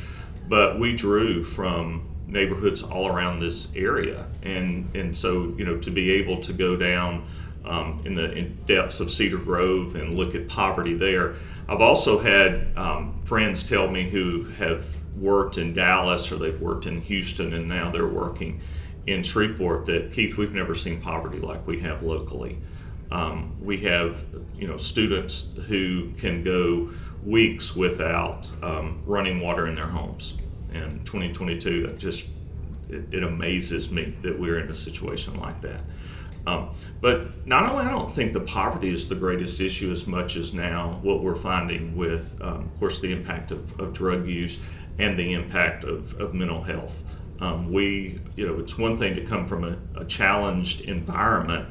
But 0.48 0.78
we 0.78 0.94
drew 0.94 1.42
from 1.42 2.08
neighborhoods 2.28 2.82
all 2.82 3.08
around 3.08 3.40
this 3.40 3.66
area, 3.74 4.28
and 4.44 4.88
and 4.94 5.16
so 5.16 5.54
you 5.58 5.64
know 5.64 5.76
to 5.78 5.90
be 5.90 6.12
able 6.12 6.38
to 6.40 6.52
go 6.52 6.76
down 6.76 7.26
um, 7.64 8.02
in 8.04 8.14
the 8.14 8.32
in 8.32 8.58
depths 8.66 9.00
of 9.00 9.10
Cedar 9.10 9.38
Grove 9.38 9.94
and 9.94 10.16
look 10.16 10.34
at 10.34 10.48
poverty 10.48 10.94
there. 10.94 11.34
I've 11.68 11.80
also 11.80 12.18
had 12.18 12.68
um, 12.76 13.20
friends 13.24 13.62
tell 13.62 13.88
me 13.88 14.08
who 14.08 14.44
have 14.44 14.96
worked 15.16 15.58
in 15.58 15.72
Dallas 15.72 16.32
or 16.32 16.36
they've 16.36 16.60
worked 16.60 16.86
in 16.86 17.00
Houston 17.02 17.52
and 17.52 17.68
now 17.68 17.90
they're 17.90 18.08
working 18.08 18.60
in 19.06 19.22
Shreveport 19.22 19.86
that 19.86 20.12
Keith, 20.12 20.36
we've 20.36 20.54
never 20.54 20.74
seen 20.74 21.00
poverty 21.00 21.38
like 21.38 21.66
we 21.66 21.80
have 21.80 22.02
locally. 22.02 22.58
Um, 23.10 23.56
we 23.60 23.78
have, 23.78 24.24
you 24.56 24.68
know, 24.68 24.76
students 24.76 25.48
who 25.66 26.10
can 26.12 26.44
go 26.44 26.90
weeks 27.24 27.74
without 27.74 28.50
um, 28.62 29.02
running 29.04 29.40
water 29.40 29.66
in 29.66 29.74
their 29.74 29.86
homes. 29.86 30.34
And 30.72 31.04
2022, 31.04 31.86
that 31.86 31.98
just 31.98 32.28
it, 32.88 33.02
it, 33.12 33.24
amazes 33.24 33.90
me 33.90 34.14
that 34.22 34.38
we're 34.38 34.60
in 34.60 34.70
a 34.70 34.74
situation 34.74 35.38
like 35.40 35.60
that. 35.62 35.80
Um, 36.50 36.70
but 37.00 37.46
not 37.46 37.70
only 37.70 37.84
I 37.84 37.90
don't 37.90 38.10
think 38.10 38.32
the 38.32 38.40
poverty 38.40 38.90
is 38.92 39.08
the 39.08 39.14
greatest 39.14 39.60
issue 39.60 39.90
as 39.90 40.06
much 40.06 40.36
as 40.36 40.52
now 40.52 40.98
what 41.02 41.22
we're 41.22 41.36
finding 41.36 41.96
with, 41.96 42.36
um, 42.40 42.64
of 42.64 42.78
course, 42.78 42.98
the 42.98 43.12
impact 43.12 43.52
of, 43.52 43.78
of, 43.78 43.92
drug 43.92 44.26
use 44.26 44.58
and 44.98 45.18
the 45.18 45.32
impact 45.32 45.84
of, 45.84 46.18
of 46.20 46.34
mental 46.34 46.62
health. 46.62 47.04
Um, 47.40 47.72
we, 47.72 48.20
you 48.36 48.46
know, 48.46 48.58
it's 48.58 48.76
one 48.76 48.96
thing 48.96 49.14
to 49.14 49.24
come 49.24 49.46
from 49.46 49.64
a, 49.64 49.78
a 49.96 50.04
challenged 50.04 50.82
environment 50.82 51.68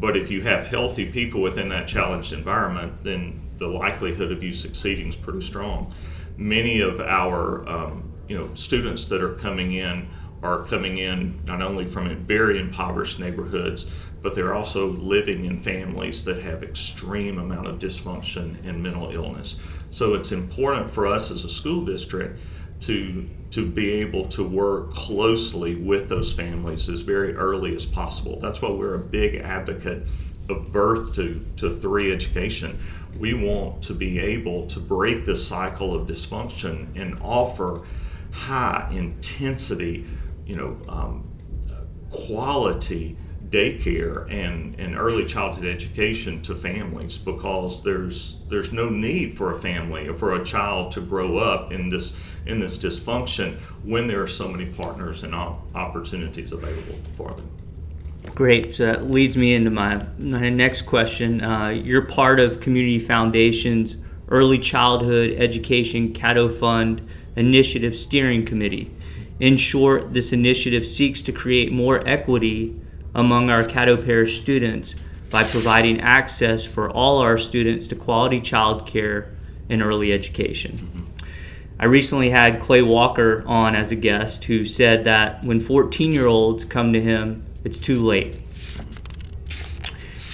but 0.00 0.16
if 0.16 0.30
you 0.30 0.42
have 0.42 0.66
healthy 0.66 1.06
people 1.06 1.40
within 1.40 1.68
that 1.68 1.86
challenged 1.86 2.32
environment, 2.32 3.02
then 3.02 3.40
the 3.58 3.68
likelihood 3.68 4.32
of 4.32 4.42
you 4.42 4.52
succeeding 4.52 5.08
is 5.08 5.16
pretty 5.16 5.40
strong. 5.40 5.94
Many 6.36 6.80
of 6.80 7.00
our 7.00 7.66
um, 7.68 8.12
you 8.28 8.36
know 8.36 8.52
students 8.54 9.04
that 9.06 9.22
are 9.22 9.34
coming 9.34 9.72
in 9.72 10.08
are 10.42 10.62
coming 10.64 10.98
in 10.98 11.40
not 11.46 11.62
only 11.62 11.86
from 11.86 12.14
very 12.26 12.58
impoverished 12.58 13.20
neighborhoods, 13.20 13.86
but 14.24 14.34
they're 14.34 14.54
also 14.54 14.88
living 14.88 15.44
in 15.44 15.54
families 15.54 16.24
that 16.24 16.38
have 16.38 16.62
extreme 16.62 17.38
amount 17.38 17.66
of 17.66 17.78
dysfunction 17.78 18.56
and 18.66 18.82
mental 18.82 19.10
illness. 19.10 19.60
So 19.90 20.14
it's 20.14 20.32
important 20.32 20.90
for 20.90 21.06
us 21.06 21.30
as 21.30 21.44
a 21.44 21.48
school 21.50 21.84
district 21.84 22.40
to 22.80 23.28
to 23.50 23.70
be 23.70 23.92
able 23.92 24.26
to 24.28 24.42
work 24.42 24.92
closely 24.92 25.76
with 25.76 26.08
those 26.08 26.32
families 26.32 26.88
as 26.88 27.02
very 27.02 27.36
early 27.36 27.76
as 27.76 27.84
possible. 27.84 28.40
That's 28.40 28.62
why 28.62 28.70
we're 28.70 28.94
a 28.94 28.98
big 28.98 29.36
advocate 29.36 30.08
of 30.48 30.72
birth 30.72 31.12
to, 31.14 31.44
to 31.56 31.70
three 31.70 32.10
education. 32.10 32.80
We 33.18 33.34
want 33.34 33.82
to 33.82 33.94
be 33.94 34.18
able 34.18 34.66
to 34.68 34.80
break 34.80 35.24
the 35.24 35.36
cycle 35.36 35.94
of 35.94 36.08
dysfunction 36.08 36.88
and 37.00 37.16
offer 37.22 37.82
high 38.32 38.90
intensity, 38.90 40.06
you 40.46 40.56
know, 40.56 40.76
um, 40.88 41.30
quality 42.10 43.16
daycare 43.50 44.30
and, 44.30 44.78
and 44.78 44.96
early 44.96 45.24
childhood 45.24 45.66
education 45.66 46.40
to 46.42 46.54
families 46.54 47.18
because 47.18 47.82
there's 47.82 48.38
there's 48.48 48.72
no 48.72 48.88
need 48.88 49.34
for 49.34 49.50
a 49.50 49.54
family 49.54 50.08
or 50.08 50.14
for 50.14 50.34
a 50.34 50.44
child 50.44 50.90
to 50.92 51.00
grow 51.00 51.36
up 51.36 51.72
in 51.72 51.88
this 51.88 52.16
in 52.46 52.58
this 52.58 52.78
dysfunction 52.78 53.58
when 53.84 54.06
there 54.06 54.22
are 54.22 54.26
so 54.26 54.48
many 54.48 54.66
partners 54.66 55.22
and 55.22 55.34
opportunities 55.34 56.52
available 56.52 56.98
for 57.16 57.32
them. 57.32 57.48
Great. 58.34 58.74
So 58.74 58.86
that 58.86 59.10
leads 59.10 59.36
me 59.36 59.54
into 59.54 59.70
my, 59.70 60.04
my 60.18 60.48
next 60.48 60.82
question. 60.82 61.42
Uh, 61.42 61.68
you're 61.68 62.02
part 62.02 62.40
of 62.40 62.58
Community 62.58 62.98
Foundation's 62.98 63.96
Early 64.28 64.58
Childhood 64.58 65.34
Education 65.36 66.12
Caddo 66.12 66.50
Fund 66.50 67.06
Initiative 67.36 67.96
Steering 67.96 68.44
Committee. 68.44 68.90
In 69.40 69.56
short, 69.56 70.14
this 70.14 70.32
initiative 70.32 70.86
seeks 70.86 71.20
to 71.22 71.32
create 71.32 71.70
more 71.70 72.06
equity 72.08 72.80
among 73.14 73.50
our 73.50 73.62
Caddo 73.62 74.04
Parish 74.04 74.40
students 74.40 74.94
by 75.30 75.44
providing 75.44 76.00
access 76.00 76.64
for 76.64 76.90
all 76.90 77.18
our 77.18 77.38
students 77.38 77.86
to 77.88 77.96
quality 77.96 78.40
child 78.40 78.86
care 78.86 79.34
and 79.68 79.82
early 79.82 80.12
education. 80.12 80.72
Mm-hmm. 80.72 81.04
I 81.78 81.86
recently 81.86 82.30
had 82.30 82.60
Clay 82.60 82.82
Walker 82.82 83.42
on 83.46 83.74
as 83.74 83.90
a 83.90 83.96
guest 83.96 84.44
who 84.44 84.64
said 84.64 85.04
that 85.04 85.42
when 85.44 85.58
14 85.58 86.12
year 86.12 86.26
olds 86.26 86.64
come 86.64 86.92
to 86.92 87.00
him, 87.00 87.44
it's 87.64 87.80
too 87.80 88.04
late. 88.04 88.40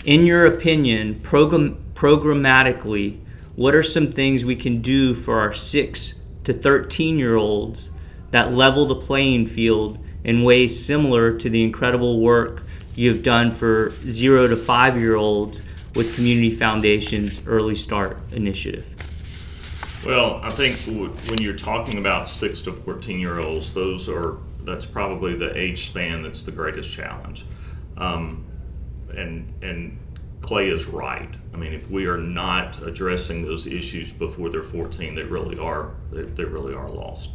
In 0.04 0.26
your 0.26 0.46
opinion, 0.46 1.20
program, 1.20 1.82
programmatically, 1.94 3.20
what 3.56 3.74
are 3.74 3.82
some 3.82 4.12
things 4.12 4.44
we 4.44 4.56
can 4.56 4.80
do 4.82 5.14
for 5.14 5.38
our 5.38 5.52
6 5.52 6.14
to 6.44 6.52
13 6.52 7.18
year 7.18 7.36
olds 7.36 7.90
that 8.30 8.52
level 8.52 8.86
the 8.86 8.94
playing 8.94 9.46
field 9.46 9.98
in 10.24 10.42
ways 10.42 10.84
similar 10.84 11.36
to 11.38 11.48
the 11.48 11.62
incredible 11.62 12.20
work 12.20 12.64
you've 13.00 13.22
done 13.22 13.50
for 13.50 13.88
zero 14.10 14.46
to 14.46 14.54
five 14.54 15.00
year 15.00 15.16
olds 15.16 15.62
with 15.94 16.14
Community 16.14 16.50
Foundation's 16.50 17.40
Early 17.46 17.74
Start 17.74 18.18
initiative? 18.32 18.84
Well, 20.04 20.38
I 20.42 20.50
think 20.50 20.76
when 21.30 21.40
you're 21.40 21.54
talking 21.54 21.98
about 21.98 22.28
six 22.28 22.60
to 22.62 22.72
14 22.74 23.18
year 23.18 23.40
olds, 23.40 23.72
those 23.72 24.06
are 24.08 24.36
that's 24.64 24.84
probably 24.84 25.34
the 25.34 25.56
age 25.56 25.86
span 25.86 26.20
that's 26.20 26.42
the 26.42 26.52
greatest 26.52 26.92
challenge. 26.92 27.46
Um, 27.96 28.44
and 29.16 29.50
and 29.62 29.98
Clay 30.42 30.68
is 30.68 30.86
right. 30.86 31.36
I 31.54 31.56
mean, 31.56 31.72
if 31.72 31.90
we 31.90 32.04
are 32.04 32.18
not 32.18 32.82
addressing 32.82 33.42
those 33.42 33.66
issues 33.66 34.12
before 34.12 34.50
they're 34.50 34.62
14, 34.62 35.14
they 35.14 35.22
really 35.22 35.58
are 35.58 35.94
they, 36.12 36.24
they 36.24 36.44
really 36.44 36.74
are 36.74 36.88
lost. 36.88 37.30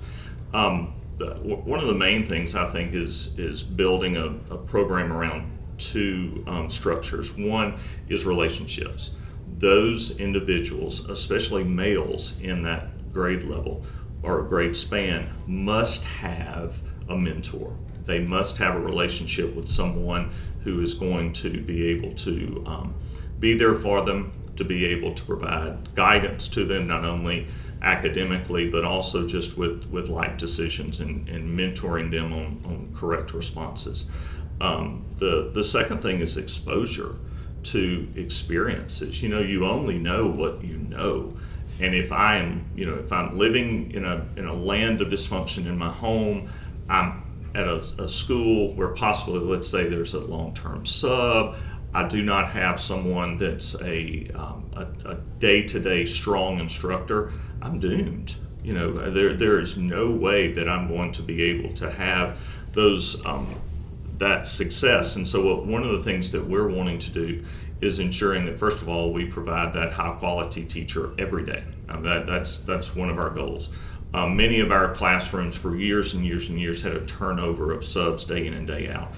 Um, 0.54 0.94
the, 1.18 1.34
one 1.36 1.80
of 1.80 1.88
the 1.88 1.96
main 1.96 2.24
things 2.24 2.54
I 2.54 2.68
think 2.68 2.94
is 2.94 3.38
is 3.40 3.64
building 3.64 4.16
a, 4.18 4.28
a 4.54 4.58
program 4.58 5.12
around 5.12 5.55
two 5.78 6.44
um, 6.48 6.70
structures. 6.70 7.36
One 7.38 7.78
is 8.10 8.26
relationships. 8.26 9.12
Those 9.58 10.20
individuals, 10.20 11.08
especially 11.10 11.64
males 11.64 12.34
in 12.42 12.60
that 12.64 13.12
grade 13.14 13.44
level 13.44 13.84
or 14.24 14.44
grade 14.44 14.76
span, 14.76 15.34
must 15.48 16.04
have 16.06 16.82
a 17.10 17.16
mentor. 17.16 17.76
They 18.04 18.20
must 18.20 18.58
have 18.58 18.76
a 18.76 18.80
relationship 18.80 19.56
with 19.56 19.68
someone 19.68 20.32
who 20.64 20.82
is 20.82 20.94
going 20.94 21.34
to 21.34 21.62
be 21.62 21.88
able 21.88 22.14
to 22.16 22.64
um, 22.66 22.96
be 23.40 23.56
there 23.56 23.76
for 23.76 24.02
them, 24.02 24.32
to 24.56 24.64
be 24.64 24.86
able 24.86 25.14
to 25.14 25.24
provide 25.24 25.94
guidance 25.96 26.48
to 26.50 26.66
them, 26.66 26.88
not 26.88 27.04
only 27.04 27.48
academically, 27.82 28.70
but 28.70 28.84
also 28.84 29.28
just 29.28 29.58
with, 29.58 29.86
with 29.92 30.10
life 30.10 30.38
decisions 30.38 31.02
and, 31.02 31.28
and 31.30 31.58
mentoring 31.58 32.10
them 32.10 32.34
on, 32.34 32.62
on 32.66 32.92
correct 32.96 33.34
responses. 33.34 34.08
Um, 34.62 35.06
the, 35.18 35.52
the 35.54 35.64
second 35.64 36.02
thing 36.02 36.22
is 36.22 36.38
exposure 36.38 37.16
to 37.64 38.08
experiences. 38.16 39.22
You 39.22 39.30
know, 39.30 39.42
you 39.42 39.66
only 39.66 39.98
know 39.98 40.28
what 40.28 40.64
you 40.64 40.78
know. 40.78 41.36
And 41.80 41.94
if 41.94 42.12
I 42.12 42.38
am, 42.38 42.66
you 42.76 42.86
know, 42.86 42.96
if 42.96 43.12
I'm 43.12 43.38
living 43.38 43.92
in 43.92 44.06
a, 44.06 44.26
in 44.38 44.46
a 44.46 44.54
land 44.54 45.02
of 45.02 45.10
dysfunction 45.10 45.66
in 45.66 45.78
my 45.78 45.92
home, 45.92 46.50
I'm 46.88 47.24
at 47.54 47.68
a, 47.68 47.78
a 47.98 48.08
school 48.08 48.74
where 48.76 48.90
possibly, 48.90 49.40
let's 49.40 49.68
say, 49.68 49.88
there's 49.88 50.14
a 50.14 50.20
long 50.20 50.54
term 50.54 50.86
sub, 50.86 51.56
I 51.94 52.06
do 52.08 52.22
not 52.22 52.50
have 52.50 52.80
someone 52.80 53.38
that's 53.38 53.76
a, 53.82 54.30
um, 54.36 54.70
a, 55.06 55.16
day-to-day 55.40 56.06
strong 56.06 56.60
instructor, 56.60 57.32
I'm 57.62 57.80
doomed. 57.80 58.36
You 58.64 58.74
know, 58.74 59.12
there, 59.12 59.34
there 59.34 59.60
is 59.60 59.78
no 59.78 60.12
way 60.12 60.52
that 60.52 60.68
I'm 60.68 60.90
going 60.90 61.14
to 61.14 61.22
be 61.22 61.42
able 61.44 61.74
to 61.76 61.90
have 61.90 62.38
those 62.74 63.26
um, 63.26 63.48
that 64.18 64.46
success. 64.46 65.16
And 65.16 65.28
so, 65.28 65.62
one 65.64 65.84
of 65.84 65.92
the 65.92 66.02
things 66.02 66.32
that 66.32 66.46
we're 66.46 66.70
wanting 66.70 67.00
to 67.00 67.12
do 67.12 67.44
is 67.82 68.00
ensuring 68.00 68.46
that 68.46 68.58
first 68.58 68.82
of 68.82 68.90
all 68.90 69.12
we 69.12 69.26
provide 69.26 69.74
that 69.74 69.92
high 69.92 70.16
quality 70.16 70.64
teacher 70.64 71.12
every 71.18 71.46
day. 71.46 71.64
Um, 71.90 72.04
that 72.04 72.26
that's 72.26 72.58
that's 72.60 72.96
one 72.96 73.10
of 73.10 73.20
our 73.20 73.30
goals. 73.30 73.70
Um, 74.14 74.38
many 74.38 74.62
of 74.62 74.72
our 74.72 74.90
classrooms 74.90 75.58
for 75.58 75.76
years 75.76 76.14
and 76.14 76.26
years 76.26 76.50
and 76.50 76.60
years 76.60 76.82
had 76.82 76.94
a 76.94 77.06
turnover 77.06 77.74
of 77.74 77.84
subs 77.84 78.24
day 78.24 78.48
in 78.48 78.54
and 78.54 78.66
day 78.66 78.90
out. 78.90 79.12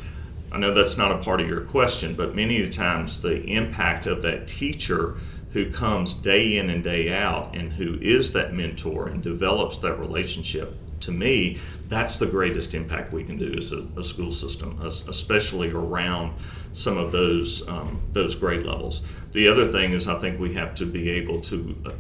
I 0.52 0.58
know 0.58 0.74
that's 0.74 0.98
not 0.98 1.12
a 1.12 1.18
part 1.18 1.42
of 1.42 1.48
your 1.48 1.62
question, 1.62 2.16
but 2.16 2.36
many 2.36 2.62
of 2.62 2.68
the 2.68 2.74
times 2.74 3.22
the 3.22 3.44
impact 3.44 4.08
of 4.08 4.22
that 4.24 4.48
teacher 4.48 5.18
who 5.52 5.70
comes 5.70 6.14
day 6.14 6.58
in 6.58 6.70
and 6.70 6.84
day 6.84 7.14
out 7.14 7.56
and 7.56 7.74
who 7.74 8.00
is 8.02 8.32
that 8.32 8.54
mentor 8.54 9.08
and 9.08 9.22
develops 9.22 9.78
that 9.78 10.00
relationship 10.00 10.78
to 11.02 11.12
me, 11.12 11.60
that's 11.88 12.18
the 12.18 12.26
greatest 12.26 12.74
impact 12.74 13.14
we 13.14 13.24
can 13.24 13.38
do 13.38 13.54
as 13.58 13.72
a, 13.72 13.88
a 13.98 14.04
school 14.04 14.32
system, 14.32 14.80
especially 14.82 15.72
around 15.72 16.34
some 16.72 16.98
of 16.98 17.12
those 17.12 17.68
um, 17.68 18.02
those 18.14 18.36
grade 18.36 18.64
levels. 18.64 19.02
The 19.32 19.48
other 19.48 19.66
thing 19.66 19.94
is, 19.94 20.08
I 20.08 20.20
think 20.20 20.40
we 20.40 20.54
have 20.54 20.74
to 20.76 20.86
be 20.86 21.10
able 21.12 21.42
to 21.42 21.76
uh, 21.86 21.92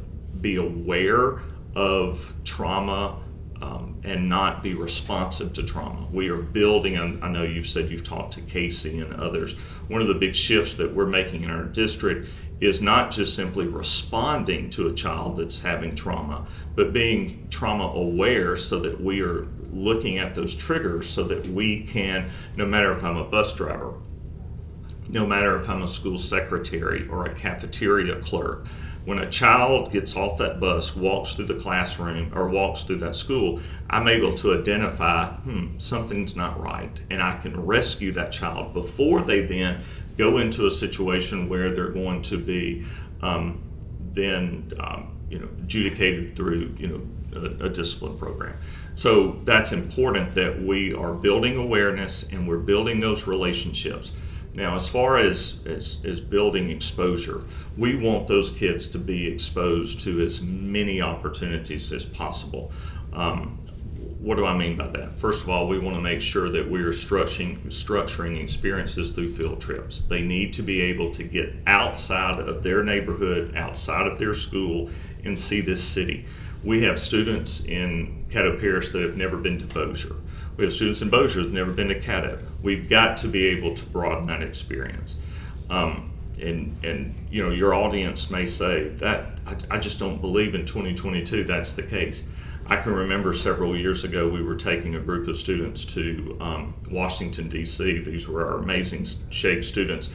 be 0.41 0.55
aware 0.55 1.41
of 1.75 2.33
trauma 2.43 3.19
um, 3.61 3.99
and 4.03 4.29
not 4.29 4.61
be 4.61 4.73
responsive 4.73 5.53
to 5.53 5.63
trauma. 5.63 6.07
We 6.11 6.29
are 6.29 6.37
building, 6.37 6.97
I 6.97 7.29
know 7.29 7.43
you've 7.43 7.67
said 7.67 7.89
you've 7.89 8.03
talked 8.03 8.33
to 8.33 8.41
Casey 8.41 8.99
and 8.99 9.13
others. 9.15 9.57
One 9.87 10.01
of 10.01 10.07
the 10.07 10.15
big 10.15 10.35
shifts 10.35 10.73
that 10.73 10.93
we're 10.93 11.07
making 11.07 11.43
in 11.43 11.51
our 11.51 11.63
district 11.63 12.29
is 12.59 12.81
not 12.81 13.11
just 13.11 13.35
simply 13.35 13.67
responding 13.67 14.69
to 14.71 14.87
a 14.87 14.93
child 14.93 15.37
that's 15.37 15.59
having 15.59 15.93
trauma, 15.93 16.45
but 16.75 16.93
being 16.93 17.47
trauma 17.49 17.85
aware 17.85 18.57
so 18.57 18.79
that 18.79 18.99
we 18.99 19.21
are 19.21 19.47
looking 19.71 20.17
at 20.17 20.33
those 20.33 20.55
triggers 20.55 21.07
so 21.07 21.23
that 21.23 21.45
we 21.47 21.83
can, 21.83 22.29
no 22.55 22.65
matter 22.65 22.91
if 22.91 23.03
I'm 23.03 23.17
a 23.17 23.23
bus 23.23 23.53
driver, 23.53 23.93
no 25.09 25.25
matter 25.25 25.55
if 25.57 25.69
I'm 25.69 25.83
a 25.83 25.87
school 25.87 26.17
secretary 26.17 27.07
or 27.07 27.25
a 27.25 27.33
cafeteria 27.33 28.19
clerk, 28.19 28.65
when 29.07 29.19
a 29.19 29.29
child 29.29 29.89
gets 29.89 30.17
off 30.17 30.37
that 30.37 30.59
bus, 30.59 30.93
walks 30.93 31.33
through 31.33 31.45
the 31.45 31.55
classroom, 31.55 32.29
or 32.37 32.49
walks 32.49 32.83
through 32.83 32.97
that 32.97 33.15
school, 33.15 33.57
I'm 33.89 34.09
able 34.09 34.33
to 34.35 34.59
identify, 34.59 35.29
hmm, 35.29 35.77
something's 35.77 36.35
not 36.35 36.61
right. 36.61 36.99
And 37.09 37.23
I 37.23 37.37
can 37.37 37.57
rescue 37.65 38.11
that 38.11 38.33
child 38.33 38.73
before 38.73 39.21
they 39.21 39.45
then 39.45 39.81
go 40.17 40.39
into 40.39 40.65
a 40.65 40.69
situation 40.69 41.47
where 41.47 41.71
they're 41.71 41.87
going 41.87 42.21
to 42.23 42.37
be 42.37 42.85
um, 43.21 43.63
then, 44.11 44.73
um, 44.77 45.15
you 45.29 45.39
know, 45.39 45.47
adjudicated 45.59 46.35
through, 46.35 46.75
you 46.77 46.87
know, 46.89 47.01
a, 47.61 47.67
a 47.67 47.69
discipline 47.69 48.17
program. 48.17 48.57
So 48.95 49.39
that's 49.45 49.71
important 49.71 50.33
that 50.33 50.61
we 50.61 50.93
are 50.93 51.13
building 51.13 51.55
awareness 51.55 52.23
and 52.33 52.45
we're 52.45 52.57
building 52.57 52.99
those 52.99 53.25
relationships. 53.25 54.11
Now, 54.57 54.73
as 54.73 54.89
far 54.89 55.19
as, 55.19 55.59
as, 55.67 55.99
as, 56.03 56.19
building 56.19 56.71
exposure, 56.71 57.43
we 57.77 57.95
want 57.95 58.25
those 58.25 58.49
kids 58.49 58.87
to 58.87 58.97
be 58.97 59.27
exposed 59.27 59.99
to 59.99 60.19
as 60.21 60.41
many 60.41 60.99
opportunities 60.99 61.93
as 61.93 62.07
possible. 62.07 62.71
Um, 63.13 63.59
what 64.19 64.35
do 64.35 64.47
I 64.47 64.57
mean 64.57 64.75
by 64.75 64.87
that? 64.87 65.19
First 65.19 65.43
of 65.43 65.51
all, 65.51 65.67
we 65.67 65.77
want 65.77 65.95
to 65.95 66.01
make 66.01 66.21
sure 66.21 66.49
that 66.49 66.67
we 66.67 66.81
are 66.81 66.89
structuring, 66.89 67.63
structuring 67.67 68.41
experiences 68.41 69.11
through 69.11 69.29
field 69.29 69.61
trips. 69.61 70.01
They 70.01 70.23
need 70.23 70.53
to 70.53 70.63
be 70.63 70.81
able 70.81 71.11
to 71.11 71.23
get 71.23 71.53
outside 71.67 72.39
of 72.39 72.63
their 72.63 72.83
neighborhood, 72.83 73.55
outside 73.55 74.07
of 74.07 74.17
their 74.17 74.33
school, 74.33 74.89
and 75.23 75.37
see 75.37 75.61
this 75.61 75.83
city. 75.83 76.25
We 76.63 76.81
have 76.81 76.97
students 76.97 77.63
in 77.63 78.25
Caddo 78.29 78.59
Parish 78.59 78.89
that 78.89 79.03
have 79.03 79.17
never 79.17 79.37
been 79.37 79.59
to 79.59 79.67
Bossier. 79.67 80.15
We 80.57 80.63
have 80.63 80.73
students 80.73 81.01
in 81.01 81.09
Bossier 81.09 81.43
who've 81.43 81.53
never 81.53 81.71
been 81.71 81.87
to 81.89 81.99
Caddo. 81.99 82.43
We've 82.63 82.89
got 82.89 83.15
to 83.17 83.27
be 83.27 83.45
able 83.47 83.75
to 83.75 83.85
broaden 83.85 84.27
that 84.27 84.41
experience. 84.41 85.15
Um, 85.69 86.11
and, 86.41 86.77
and 86.83 87.27
you 87.31 87.43
know 87.43 87.49
your 87.49 87.73
audience 87.73 88.29
may 88.29 88.45
say 88.45 88.89
that 88.89 89.39
I, 89.45 89.55
I, 89.75 89.79
just 89.79 89.99
don't 89.99 90.21
believe 90.21 90.53
in 90.55 90.65
2022 90.65 91.43
that's 91.43 91.73
the 91.73 91.81
case 91.81 92.23
i 92.67 92.77
can 92.77 92.93
remember 92.93 93.33
several 93.33 93.75
years 93.75 94.03
ago 94.03 94.29
we 94.29 94.43
were 94.43 94.55
taking 94.55 94.95
a 94.95 94.99
group 94.99 95.27
of 95.27 95.35
students 95.35 95.83
to 95.85 96.37
um, 96.39 96.75
washington 96.91 97.49
d.c 97.49 97.99
these 97.99 98.27
were 98.27 98.45
our 98.45 98.57
amazing 98.59 99.05
shake 99.31 99.63
students 99.63 100.09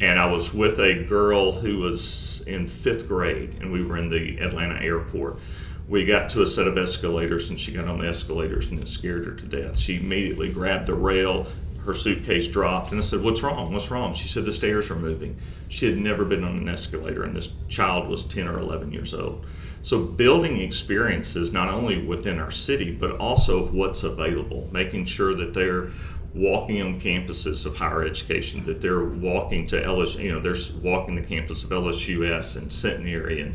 and 0.00 0.18
i 0.18 0.26
was 0.26 0.54
with 0.54 0.78
a 0.78 1.04
girl 1.04 1.50
who 1.50 1.78
was 1.78 2.42
in 2.46 2.66
fifth 2.66 3.08
grade 3.08 3.56
and 3.60 3.72
we 3.72 3.84
were 3.84 3.96
in 3.96 4.08
the 4.08 4.38
atlanta 4.38 4.80
airport 4.80 5.38
we 5.88 6.04
got 6.04 6.28
to 6.30 6.42
a 6.42 6.46
set 6.46 6.66
of 6.66 6.78
escalators 6.78 7.50
and 7.50 7.60
she 7.60 7.72
got 7.72 7.86
on 7.86 7.98
the 7.98 8.08
escalators 8.08 8.70
and 8.70 8.80
it 8.80 8.88
scared 8.88 9.24
her 9.26 9.34
to 9.34 9.44
death. 9.44 9.78
She 9.78 9.96
immediately 9.96 10.50
grabbed 10.50 10.86
the 10.86 10.94
rail, 10.94 11.46
her 11.84 11.94
suitcase 11.94 12.48
dropped, 12.48 12.90
and 12.90 13.00
I 13.00 13.02
said, 13.02 13.22
What's 13.22 13.42
wrong? 13.42 13.72
What's 13.72 13.90
wrong? 13.90 14.14
She 14.14 14.28
said, 14.28 14.44
The 14.44 14.52
stairs 14.52 14.90
are 14.90 14.96
moving. 14.96 15.36
She 15.68 15.86
had 15.86 15.98
never 15.98 16.24
been 16.24 16.42
on 16.42 16.56
an 16.56 16.68
escalator, 16.68 17.24
and 17.24 17.36
this 17.36 17.52
child 17.68 18.08
was 18.08 18.24
10 18.24 18.48
or 18.48 18.58
11 18.58 18.92
years 18.92 19.12
old. 19.12 19.44
So, 19.82 20.02
building 20.02 20.62
experiences 20.62 21.52
not 21.52 21.68
only 21.68 22.02
within 22.02 22.38
our 22.38 22.50
city, 22.50 22.90
but 22.90 23.18
also 23.18 23.62
of 23.62 23.74
what's 23.74 24.02
available, 24.02 24.66
making 24.72 25.04
sure 25.04 25.34
that 25.34 25.52
they're 25.52 25.90
walking 26.34 26.82
on 26.82 26.98
campuses 27.00 27.64
of 27.64 27.76
higher 27.76 28.02
education, 28.02 28.62
that 28.64 28.80
they're 28.80 29.04
walking 29.04 29.66
to 29.66 29.80
LSU, 29.80 30.24
you 30.24 30.32
know, 30.32 30.40
they're 30.40 30.54
walking 30.82 31.14
the 31.14 31.22
campus 31.22 31.62
of 31.62 31.70
LSUS 31.70 32.56
and 32.56 32.72
Centenary 32.72 33.40
and 33.40 33.54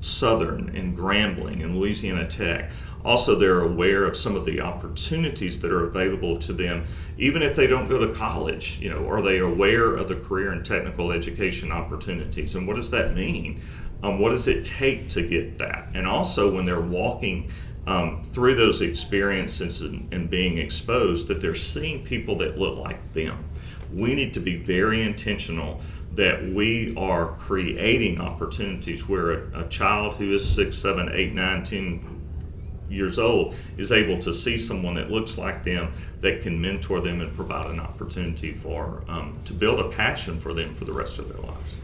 Southern 0.00 0.74
and 0.74 0.96
Grambling 0.96 1.62
and 1.62 1.76
Louisiana 1.76 2.26
Tech. 2.26 2.70
Also, 3.04 3.34
they're 3.34 3.60
aware 3.60 4.04
of 4.04 4.16
some 4.16 4.36
of 4.36 4.44
the 4.44 4.60
opportunities 4.60 5.58
that 5.60 5.72
are 5.72 5.86
available 5.86 6.38
to 6.38 6.52
them, 6.52 6.84
even 7.16 7.42
if 7.42 7.56
they 7.56 7.66
don't 7.66 7.88
go 7.88 7.98
to 7.98 8.12
college. 8.12 8.78
You 8.78 8.90
know, 8.90 9.08
are 9.08 9.22
they 9.22 9.38
aware 9.38 9.94
of 9.94 10.08
the 10.08 10.16
career 10.16 10.52
and 10.52 10.64
technical 10.64 11.10
education 11.12 11.72
opportunities? 11.72 12.54
And 12.56 12.66
what 12.66 12.76
does 12.76 12.90
that 12.90 13.14
mean? 13.14 13.60
Um, 14.02 14.18
what 14.18 14.30
does 14.30 14.48
it 14.48 14.64
take 14.64 15.08
to 15.10 15.22
get 15.22 15.58
that? 15.58 15.88
And 15.94 16.06
also, 16.06 16.52
when 16.52 16.64
they're 16.64 16.80
walking 16.80 17.50
um, 17.86 18.22
through 18.22 18.54
those 18.54 18.82
experiences 18.82 19.80
and, 19.80 20.12
and 20.12 20.28
being 20.28 20.58
exposed, 20.58 21.28
that 21.28 21.40
they're 21.40 21.54
seeing 21.54 22.04
people 22.04 22.36
that 22.36 22.58
look 22.58 22.78
like 22.78 23.12
them. 23.14 23.44
We 23.92 24.14
need 24.14 24.34
to 24.34 24.40
be 24.40 24.56
very 24.56 25.02
intentional 25.02 25.80
that 26.14 26.44
we 26.52 26.94
are 26.96 27.34
creating 27.38 28.20
opportunities 28.20 29.08
where 29.08 29.30
a, 29.30 29.60
a, 29.60 29.68
child 29.68 30.16
who 30.16 30.34
is 30.34 30.48
six, 30.48 30.76
seven, 30.76 31.08
eight, 31.12 31.32
nine, 31.34 31.62
ten 31.62 32.20
years 32.88 33.18
old 33.18 33.54
is 33.76 33.92
able 33.92 34.18
to 34.18 34.32
see 34.32 34.56
someone 34.56 34.94
that 34.94 35.10
looks 35.10 35.38
like 35.38 35.62
them 35.62 35.92
that 36.20 36.40
can 36.40 36.60
mentor 36.60 37.00
them 37.00 37.20
and 37.20 37.32
provide 37.34 37.70
an 37.70 37.78
opportunity 37.78 38.52
for 38.52 39.04
um, 39.08 39.38
to 39.44 39.52
build 39.52 39.78
a 39.78 39.88
passion 39.90 40.40
for 40.40 40.52
them 40.52 40.74
for 40.74 40.84
the 40.84 40.92
rest 40.92 41.18
of 41.18 41.28
their 41.28 41.38
lives. 41.38 41.76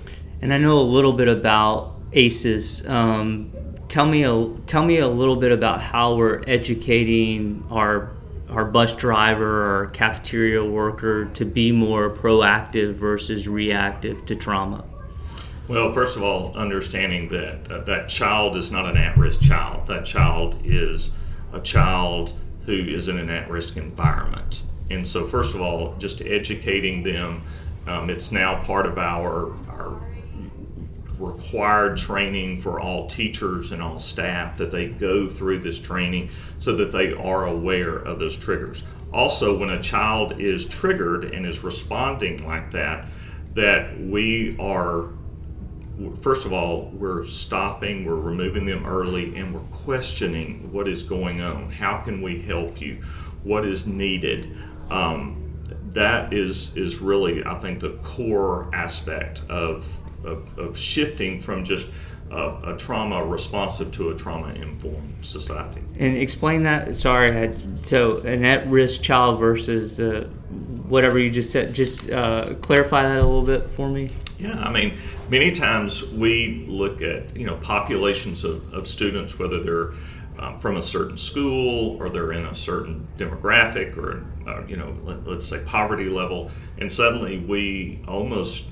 And 0.43 0.53
I 0.53 0.59
know 0.59 0.79
a 0.79 0.83
little 0.83 1.13
bit 1.13 1.29
about 1.29 1.95
ACES. 2.13 2.87
Um, 2.89 3.53
tell 3.89 4.07
me 4.07 4.25
a 4.25 4.49
tell 4.67 4.85
me 4.85 4.99
a 4.99 5.09
little 5.09 5.37
bit 5.37 5.53
about 5.53 5.81
how 5.81 6.17
we're 6.17 6.43
educating 6.47 7.65
our 7.71 8.16
our 8.57 8.65
bus 8.65 8.97
driver 8.97 9.83
or 9.83 9.87
cafeteria 9.87 10.65
worker 10.65 11.27
to 11.27 11.45
be 11.45 11.71
more 11.71 12.09
proactive 12.09 12.95
versus 12.95 13.47
reactive 13.47 14.25
to 14.25 14.35
trauma? 14.35 14.83
Well, 15.69 15.93
first 15.93 16.17
of 16.17 16.23
all, 16.23 16.57
understanding 16.57 17.29
that 17.29 17.71
uh, 17.71 17.81
that 17.81 18.09
child 18.09 18.57
is 18.57 18.71
not 18.71 18.87
an 18.87 18.97
at-risk 18.97 19.43
child. 19.43 19.87
That 19.87 20.07
child 20.07 20.59
is 20.65 21.11
a 21.53 21.61
child 21.61 22.33
who 22.65 22.73
is 22.73 23.09
in 23.09 23.19
an 23.19 23.29
at-risk 23.29 23.77
environment. 23.77 24.63
And 24.91 25.07
so, 25.07 25.27
first 25.27 25.55
of 25.55 25.61
all, 25.61 25.95
just 25.99 26.23
educating 26.23 27.03
them. 27.03 27.43
Um, 27.87 28.09
it's 28.09 28.33
now 28.33 28.63
part 28.63 28.87
of 28.87 28.99
our 28.99 29.53
our 29.69 30.01
required 31.19 31.97
training 31.97 32.61
for 32.61 32.81
all 32.81 33.07
teachers 33.07 33.73
and 33.73 33.83
all 33.83 33.99
staff 33.99 34.57
that 34.59 34.71
they 34.71 34.89
go 34.89 35.27
through 35.27 35.59
this 35.59 35.81
training 35.81 36.31
so 36.59 36.75
that 36.75 36.93
they 36.93 37.13
are 37.13 37.47
aware 37.47 37.97
of 37.97 38.19
those 38.19 38.37
triggers. 38.37 38.85
Also, 39.13 39.57
when 39.57 39.71
a 39.71 39.81
child 39.81 40.41
is 40.41 40.65
triggered 40.65 41.25
and 41.25 41.47
is 41.47 41.65
responding 41.65 42.45
like 42.47 42.71
that, 42.71 43.07
that 43.55 43.99
we 44.01 44.57
are 44.59 45.09
first 46.21 46.45
of 46.45 46.53
all, 46.53 46.91
we're 46.95 47.25
stopping, 47.25 48.05
we're 48.05 48.17
removing 48.17 48.65
them 48.65 48.85
early, 48.87 49.35
and 49.37 49.55
we're 49.55 49.61
questioning 49.71 50.71
what 50.73 50.89
is 50.89 51.03
going 51.03 51.41
on. 51.41 51.71
How 51.71 51.99
can 51.99 52.21
we 52.21 52.41
help 52.41 52.81
you? 52.81 52.97
What 53.43 53.65
is 53.65 53.87
needed? 53.87 54.57
Um, 54.91 55.43
that 55.91 56.33
is 56.33 56.77
is 56.77 57.01
really, 57.01 57.45
I 57.45 57.59
think, 57.59 57.81
the 57.81 57.99
core 58.03 58.69
aspect 58.75 59.43
of 59.49 59.99
of, 60.27 60.59
of 60.59 60.79
shifting 60.79 61.39
from 61.39 61.65
just 61.65 61.89
a, 62.31 62.73
a, 62.73 62.77
trauma 62.77 63.25
responsive 63.25 63.93
to 63.93 64.11
a 64.11 64.15
trauma 64.15 64.49
informed 64.55 65.15
society. 65.25 65.81
And 65.99 66.17
explain 66.17 66.65
that. 66.65 66.97
Sorry, 66.97 67.55
so 67.83 68.19
an 68.19 68.45
at 68.45 68.67
risk 68.69 69.03
child 69.03 69.39
versus 69.39 70.01
uh, 70.01 70.29
whatever 70.89 71.19
you 71.19 71.31
just 71.31 71.51
said. 71.51 71.73
Just 71.73 72.11
uh, 72.11 72.55
clarify 72.61 73.03
that 73.03 73.19
a 73.19 73.27
little 73.27 73.43
bit 73.43 73.71
for 73.71 73.89
me. 73.89 74.11
Yeah, 74.39 74.59
I 74.59 74.71
mean, 74.71 74.95
many 75.31 75.51
times 75.51 76.05
we 76.13 76.65
look 76.69 77.01
at 77.01 77.37
you 77.37 77.47
know 77.47 77.57
populations 77.57 78.45
of, 78.45 78.73
of 78.75 78.87
students, 78.87 79.39
whether 79.39 79.63
they're 79.63 79.93
um, 80.39 80.59
from 80.59 80.77
a 80.77 80.83
certain 80.83 81.17
school 81.17 81.97
or 82.01 82.11
they're 82.11 82.33
in 82.33 82.45
a 82.45 82.55
certain 82.55 83.07
demographic 83.17 83.97
or 83.97 84.27
uh, 84.47 84.63
you 84.67 84.77
know 84.77 84.95
let, 85.03 85.27
let's 85.27 85.47
say 85.47 85.61
poverty 85.65 86.11
level, 86.11 86.51
and 86.79 86.91
suddenly 86.91 87.39
we 87.39 88.01
almost 88.07 88.69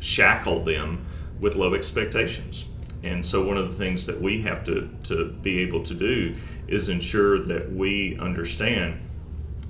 shackle 0.00 0.62
them 0.62 1.04
with 1.40 1.54
low 1.54 1.74
expectations. 1.74 2.64
And 3.02 3.24
so, 3.24 3.46
one 3.46 3.56
of 3.56 3.68
the 3.68 3.74
things 3.74 4.06
that 4.06 4.20
we 4.20 4.42
have 4.42 4.64
to, 4.64 4.88
to 5.04 5.32
be 5.40 5.60
able 5.60 5.82
to 5.84 5.94
do 5.94 6.34
is 6.66 6.88
ensure 6.88 7.44
that 7.44 7.72
we 7.72 8.18
understand 8.18 9.00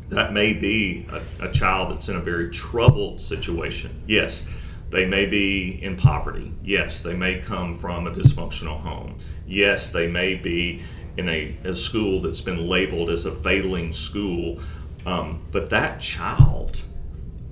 that 0.08 0.32
may 0.32 0.54
be 0.54 1.06
a, 1.10 1.44
a, 1.44 1.52
child 1.52 1.90
that's 1.90 2.08
in 2.08 2.16
a 2.16 2.20
very 2.20 2.48
troubled 2.50 3.20
situation. 3.20 4.02
Yes, 4.06 4.44
they 4.88 5.04
may 5.04 5.26
be 5.26 5.82
in 5.82 5.96
poverty. 5.96 6.52
Yes, 6.64 7.02
they 7.02 7.14
may 7.14 7.38
come 7.38 7.74
from 7.74 8.06
a 8.06 8.10
dysfunctional 8.10 8.80
home. 8.80 9.18
Yes, 9.46 9.90
they 9.90 10.08
may 10.08 10.34
be 10.34 10.82
in 11.18 11.28
a, 11.28 11.54
a 11.64 11.74
school 11.74 12.22
that's 12.22 12.40
been 12.40 12.66
labeled 12.66 13.10
as 13.10 13.26
a 13.26 13.34
failing 13.34 13.92
school. 13.92 14.60
Um, 15.04 15.42
but 15.50 15.68
that 15.70 16.00
child 16.00 16.82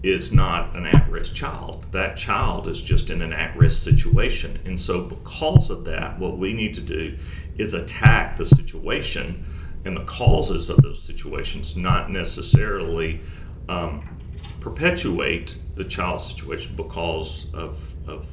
is 0.02 0.32
not 0.32 0.76
an 0.76 0.86
at 0.86 1.08
risk 1.10 1.34
child. 1.34 1.86
That 1.90 2.16
child 2.16 2.68
is 2.68 2.80
just 2.80 3.10
in 3.10 3.22
an 3.22 3.32
at 3.32 3.56
risk 3.56 3.82
situation. 3.82 4.58
And 4.64 4.78
so, 4.78 5.00
because 5.02 5.70
of 5.70 5.84
that, 5.86 6.18
what 6.18 6.38
we 6.38 6.52
need 6.52 6.74
to 6.74 6.80
do 6.80 7.16
is 7.58 7.74
attack 7.74 8.36
the 8.36 8.44
situation 8.44 9.44
and 9.84 9.96
the 9.96 10.04
causes 10.04 10.68
of 10.68 10.78
those 10.78 11.02
situations, 11.02 11.76
not 11.76 12.10
necessarily 12.10 13.20
um, 13.68 14.06
perpetuate 14.60 15.56
the 15.76 15.84
child's 15.84 16.24
situation 16.24 16.74
because 16.76 17.46
of, 17.54 17.94
of, 18.08 18.26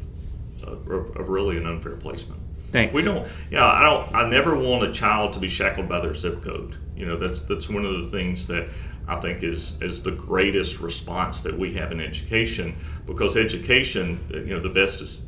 of, 0.64 1.16
of 1.16 1.30
really 1.30 1.58
an 1.58 1.66
unfair 1.66 1.96
placement. 1.96 2.42
Thanks. 2.72 2.92
We 2.92 3.04
don't. 3.04 3.28
Yeah, 3.52 3.68
I 3.68 3.84
don't. 3.84 4.16
I 4.16 4.28
never 4.28 4.58
want 4.58 4.84
a 4.84 4.92
child 4.92 5.34
to 5.34 5.40
be 5.40 5.48
shackled 5.48 5.88
by 5.88 6.00
their 6.00 6.16
zip 6.16 6.42
code. 6.42 6.76
You 6.96 7.06
know, 7.06 7.18
that's 7.18 7.40
that's 7.42 7.70
one 7.70 7.86
of 7.86 7.94
the 7.94 8.06
things 8.06 8.48
that 8.48 8.68
I 9.08 9.20
think 9.20 9.44
is 9.44 9.82
is 9.82 10.02
the 10.02 10.12
greatest 10.12 10.80
response 10.80 11.44
that 11.44 11.58
we 11.58 11.74
have 11.74 11.92
in 11.92 12.00
education 12.00 12.76
because 13.06 13.36
education, 13.36 14.20
you 14.30 14.56
know, 14.56 14.60
the 14.60 14.70
best 14.70 15.02
is 15.02 15.26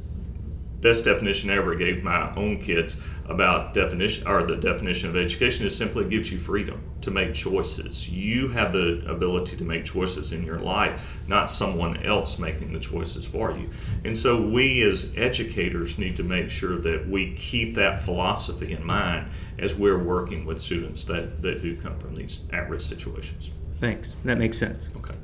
best 0.86 1.04
definition 1.04 1.50
I 1.50 1.56
ever 1.56 1.74
gave 1.74 2.04
my 2.04 2.32
own 2.36 2.60
kids 2.60 2.98
about 3.26 3.74
definition 3.74 4.28
or 4.28 4.44
the 4.44 4.56
definition 4.56 5.10
of 5.10 5.16
education 5.16 5.66
is 5.66 5.76
simply 5.76 6.08
gives 6.08 6.32
you 6.32 6.38
freedom 6.38 6.80
to 7.02 7.10
make 7.10 7.34
choices. 7.34 8.08
You 8.08 8.50
have 8.50 8.72
the 8.72 9.04
ability 9.08 9.58
to 9.58 9.64
make 9.64 9.84
choices 9.84 10.32
in 10.32 10.44
your 10.44 10.60
life, 10.60 11.20
not 11.28 11.50
someone 11.50 11.98
else 12.04 12.38
making 12.38 12.72
the 12.72 12.80
choices 12.80 13.26
for 13.26 13.50
you. 13.52 13.68
And 14.04 14.16
so 14.16 14.40
we 14.40 14.84
as 14.84 15.12
educators 15.18 15.98
need 15.98 16.16
to 16.18 16.24
make 16.24 16.52
sure 16.52 16.78
that 16.78 17.08
we 17.10 17.34
keep 17.34 17.74
that 17.76 17.98
philosophy 17.98 18.74
in 18.74 18.86
mind 18.86 19.32
as 19.58 19.74
we're 19.74 20.04
working 20.04 20.46
with 20.46 20.62
students 20.62 21.04
that, 21.06 21.42
that 21.42 21.64
do 21.64 21.76
come 21.76 21.98
from 21.98 22.14
these 22.14 22.42
at-risk 22.54 22.88
situations. 22.88 23.50
Thanks. 23.80 24.16
That 24.24 24.38
makes 24.38 24.58
sense. 24.58 24.90
Okay. 24.98 25.16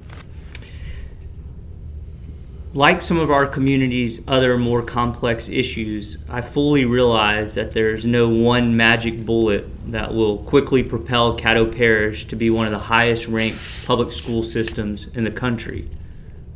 like 2.74 3.02
some 3.02 3.20
of 3.20 3.30
our 3.30 3.46
community's 3.46 4.26
other 4.30 4.58
more 4.58 4.82
complex 4.82 5.50
issues, 5.50 6.18
I 6.30 6.40
fully 6.40 6.86
realize 6.86 7.54
that 7.56 7.74
there's 7.74 8.06
no 8.06 8.30
one 8.30 8.78
magic 8.78 9.26
bullet 9.26 9.68
that 9.92 10.14
will 10.14 10.38
quickly 10.38 10.82
propel 10.82 11.38
Caddo 11.38 11.76
Parish 11.76 12.26
to 12.26 12.36
be 12.38 12.50
one 12.50 12.66
of 12.66 12.72
the 12.72 12.80
highest 12.80 13.28
ranked 13.28 13.60
public 13.86 14.12
school 14.14 14.42
systems 14.44 15.08
in 15.08 15.26
the 15.26 15.32
country. 15.32 15.90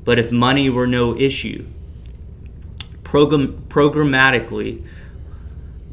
But 0.06 0.18
if 0.18 0.32
money 0.32 0.70
were 0.70 0.88
no 0.88 1.18
issue, 1.18 1.66
program, 3.04 3.66
programmatically, 3.68 4.86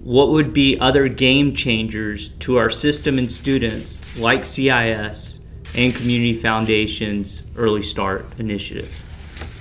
what 0.04 0.30
would 0.30 0.52
be 0.52 0.78
other 0.78 1.08
game 1.08 1.52
changers 1.52 2.28
to 2.28 2.58
our 2.58 2.70
system 2.70 3.18
and 3.18 3.30
students 3.30 4.18
like 4.18 4.44
CIS 4.44 5.40
and 5.74 5.94
Community 5.94 6.34
Foundation's 6.34 7.42
Early 7.56 7.82
Start 7.82 8.26
initiative? 8.38 8.98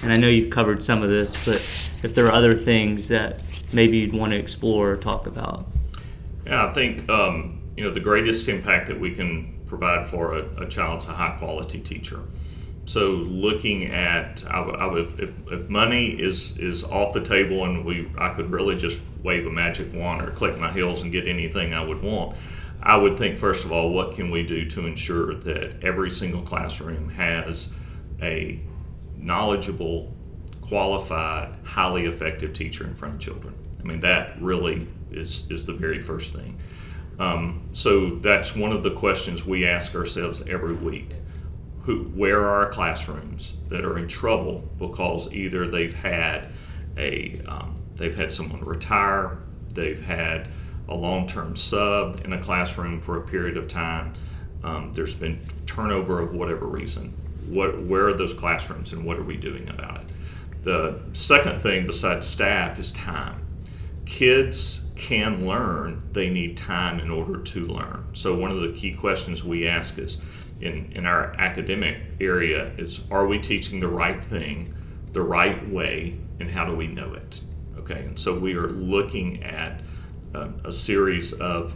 And 0.03 0.11
I 0.11 0.15
know 0.15 0.27
you've 0.27 0.49
covered 0.49 0.81
some 0.81 1.03
of 1.03 1.09
this, 1.09 1.31
but 1.45 1.55
if 2.03 2.15
there 2.15 2.25
are 2.25 2.31
other 2.31 2.55
things 2.55 3.07
that 3.09 3.41
maybe 3.71 3.97
you'd 3.97 4.13
want 4.13 4.33
to 4.33 4.39
explore 4.39 4.91
or 4.91 4.95
talk 4.95 5.27
about. 5.27 5.67
Yeah, 6.45 6.65
I 6.65 6.71
think 6.71 7.07
um, 7.09 7.61
you 7.77 7.83
know 7.83 7.91
the 7.91 7.99
greatest 7.99 8.47
impact 8.49 8.87
that 8.87 8.99
we 8.99 9.11
can 9.11 9.59
provide 9.67 10.07
for 10.07 10.37
a, 10.37 10.63
a 10.63 10.67
child's 10.67 11.05
a 11.07 11.13
high 11.13 11.35
quality 11.37 11.79
teacher. 11.79 12.21
So 12.85 13.11
looking 13.11 13.85
at, 13.85 14.43
I 14.49 14.59
would, 14.59 14.91
would 14.91 15.19
if, 15.19 15.51
if, 15.51 15.69
money 15.69 16.09
is 16.09 16.57
is 16.57 16.83
off 16.83 17.13
the 17.13 17.21
table 17.21 17.63
and 17.63 17.85
we, 17.85 18.11
I 18.17 18.33
could 18.33 18.51
really 18.51 18.75
just 18.75 18.99
wave 19.23 19.45
a 19.45 19.51
magic 19.51 19.93
wand 19.93 20.21
or 20.21 20.31
click 20.31 20.57
my 20.57 20.71
heels 20.71 21.03
and 21.03 21.11
get 21.11 21.27
anything 21.27 21.73
I 21.73 21.83
would 21.83 22.01
want. 22.01 22.35
I 22.83 22.97
would 22.97 23.17
think 23.17 23.37
first 23.37 23.65
of 23.65 23.71
all, 23.71 23.91
what 23.91 24.13
can 24.13 24.31
we 24.31 24.43
do 24.43 24.65
to 24.69 24.85
ensure 24.85 25.35
that 25.35 25.83
every 25.83 26.09
single 26.09 26.41
classroom 26.41 27.09
has 27.09 27.69
a 28.21 28.59
knowledgeable, 29.17 30.13
qualified, 30.61 31.55
highly 31.63 32.05
effective 32.05 32.53
teacher 32.53 32.85
in 32.85 32.95
front 32.95 33.15
of 33.15 33.19
children. 33.19 33.53
I 33.79 33.83
mean, 33.83 33.99
that 34.01 34.41
really 34.41 34.87
is, 35.11 35.49
is 35.49 35.65
the 35.65 35.73
very 35.73 35.99
first 35.99 36.33
thing. 36.33 36.57
Um, 37.19 37.69
so 37.73 38.15
that's 38.15 38.55
one 38.55 38.71
of 38.71 38.83
the 38.83 38.91
questions 38.91 39.45
we 39.45 39.65
ask 39.65 39.95
ourselves 39.95 40.41
every 40.47 40.73
week. 40.73 41.11
Who, 41.83 42.03
where 42.15 42.39
are 42.39 42.65
our 42.65 42.69
classrooms 42.69 43.55
that 43.67 43.83
are 43.83 43.97
in 43.97 44.07
trouble 44.07 44.69
because 44.77 45.31
either 45.33 45.67
they've 45.67 45.93
had 45.93 46.49
a 46.95 47.41
um, 47.47 47.81
they've 47.95 48.15
had 48.15 48.31
someone 48.31 48.63
retire, 48.63 49.39
they've 49.73 49.99
had 49.99 50.47
a 50.91 50.95
long-term 50.95 51.55
sub 51.55 52.21
in 52.25 52.33
a 52.33 52.41
classroom 52.41 53.01
for 53.01 53.17
a 53.17 53.21
period 53.21 53.57
of 53.57 53.67
time, 53.67 54.13
um, 54.63 54.91
there's 54.93 55.15
been 55.15 55.39
turnover 55.65 56.21
of 56.21 56.33
whatever 56.33 56.67
reason 56.67 57.13
what, 57.51 57.81
where 57.83 58.07
are 58.07 58.13
those 58.13 58.33
classrooms 58.33 58.93
and 58.93 59.03
what 59.03 59.17
are 59.17 59.23
we 59.23 59.35
doing 59.35 59.67
about 59.69 60.01
it? 60.01 60.07
The 60.63 61.01
second 61.13 61.59
thing 61.59 61.85
besides 61.85 62.25
staff 62.25 62.79
is 62.79 62.91
time. 62.91 63.45
Kids 64.05 64.81
can 64.95 65.47
learn, 65.47 66.01
they 66.11 66.29
need 66.29 66.55
time 66.55 66.99
in 66.99 67.09
order 67.09 67.41
to 67.41 67.65
learn. 67.65 68.05
So, 68.13 68.35
one 68.35 68.51
of 68.51 68.61
the 68.61 68.71
key 68.71 68.93
questions 68.93 69.43
we 69.43 69.67
ask 69.67 69.97
is 69.97 70.19
in, 70.59 70.91
in 70.93 71.05
our 71.05 71.33
academic 71.37 71.97
area 72.19 72.71
is 72.77 73.05
are 73.09 73.25
we 73.25 73.39
teaching 73.39 73.79
the 73.79 73.87
right 73.87 74.23
thing, 74.23 74.73
the 75.11 75.21
right 75.21 75.67
way, 75.69 76.17
and 76.39 76.49
how 76.49 76.65
do 76.65 76.75
we 76.75 76.87
know 76.87 77.13
it? 77.13 77.41
Okay, 77.77 77.99
and 78.01 78.17
so 78.17 78.37
we 78.37 78.55
are 78.55 78.67
looking 78.67 79.43
at 79.43 79.81
uh, 80.33 80.49
a 80.63 80.71
series 80.71 81.33
of 81.33 81.75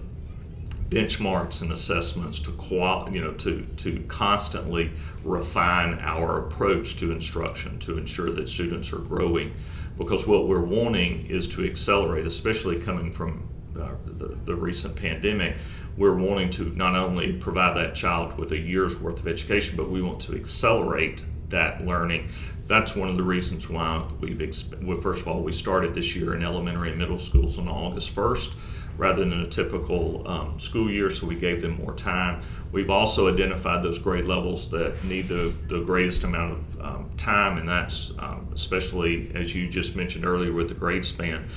benchmarks 0.89 1.61
and 1.61 1.71
assessments 1.71 2.39
to 2.39 2.51
qual- 2.51 3.09
you 3.11 3.19
know 3.21 3.33
to 3.33 3.65
to 3.77 4.03
constantly 4.07 4.91
refine 5.23 5.97
our 5.99 6.45
approach 6.45 6.95
to 6.97 7.11
instruction 7.11 7.79
to 7.79 7.97
ensure 7.97 8.29
that 8.31 8.47
students 8.47 8.93
are 8.93 8.99
growing. 8.99 9.53
Because 9.97 10.27
what 10.27 10.47
we're 10.47 10.61
wanting 10.61 11.25
is 11.27 11.47
to 11.49 11.65
accelerate 11.65 12.25
especially 12.25 12.79
coming 12.79 13.11
from 13.11 13.47
uh, 13.79 13.91
the, 14.05 14.37
the 14.45 14.55
recent 14.55 14.95
pandemic 14.95 15.55
we're 15.97 16.15
wanting 16.15 16.49
to 16.49 16.65
not 16.75 16.95
only 16.95 17.33
provide 17.33 17.75
that 17.77 17.95
child 17.95 18.37
with 18.37 18.51
a 18.51 18.57
year's 18.57 18.99
worth 18.99 19.19
of 19.19 19.27
education 19.27 19.77
but 19.77 19.89
we 19.89 20.01
want 20.01 20.19
to 20.19 20.35
accelerate 20.35 21.23
that 21.49 21.85
learning 21.85 22.27
that's 22.67 22.95
one 22.95 23.09
of 23.09 23.17
the 23.17 23.23
reasons 23.23 23.69
why 23.69 24.07
we've 24.19 24.37
exp- 24.37 24.83
well, 24.83 24.99
first 24.99 25.21
of 25.21 25.27
all 25.27 25.41
we 25.41 25.51
started 25.51 25.93
this 25.93 26.15
year 26.15 26.35
in 26.35 26.43
elementary 26.43 26.89
and 26.89 26.97
middle 26.97 27.17
schools 27.17 27.59
on 27.59 27.67
august 27.67 28.15
1st 28.15 28.55
rather 28.97 29.25
than 29.25 29.41
a 29.41 29.45
typical 29.45 30.27
um, 30.27 30.57
school 30.57 30.89
year, 30.89 31.09
so 31.09 31.27
we 31.27 31.35
gave 31.35 31.61
them 31.61 31.77
more 31.77 31.93
time. 31.93 32.41
We've 32.71 32.89
also 32.89 33.31
identified 33.31 33.83
those 33.83 33.99
grade 33.99 34.25
levels 34.25 34.69
that 34.69 35.03
need 35.03 35.27
the, 35.27 35.53
the 35.67 35.81
greatest 35.81 36.23
amount 36.23 36.53
of 36.53 36.81
um, 36.81 37.09
time, 37.17 37.57
and 37.57 37.67
that's 37.67 38.13
um, 38.19 38.47
especially, 38.53 39.31
as 39.35 39.53
you 39.53 39.67
just 39.67 39.95
mentioned 39.95 40.25
earlier, 40.25 40.53
with 40.53 40.69
the 40.69 40.73
grade 40.73 41.03
span, 41.03 41.47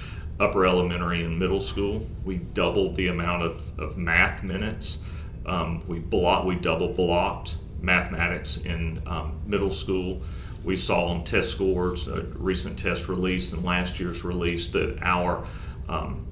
upper 0.40 0.66
elementary 0.66 1.24
and 1.24 1.38
middle 1.38 1.60
school. 1.60 2.06
We 2.24 2.38
doubled 2.38 2.96
the 2.96 3.08
amount 3.08 3.42
of, 3.42 3.78
of 3.78 3.96
math 3.96 4.42
minutes. 4.42 5.00
Um, 5.46 5.82
we, 5.86 5.98
block, 5.98 6.44
we 6.44 6.56
double 6.56 6.92
blocked 6.92 7.56
mathematics 7.80 8.58
in 8.58 9.00
um, 9.06 9.40
middle 9.46 9.70
school. 9.70 10.22
We 10.64 10.76
saw 10.76 11.06
on 11.06 11.24
test 11.24 11.50
scores, 11.50 12.08
a 12.08 12.22
recent 12.36 12.78
test 12.78 13.08
release 13.08 13.52
and 13.52 13.64
last 13.64 14.00
year's 14.00 14.24
release, 14.24 14.68
that 14.68 14.98
our 15.02 15.46
um, 15.88 16.26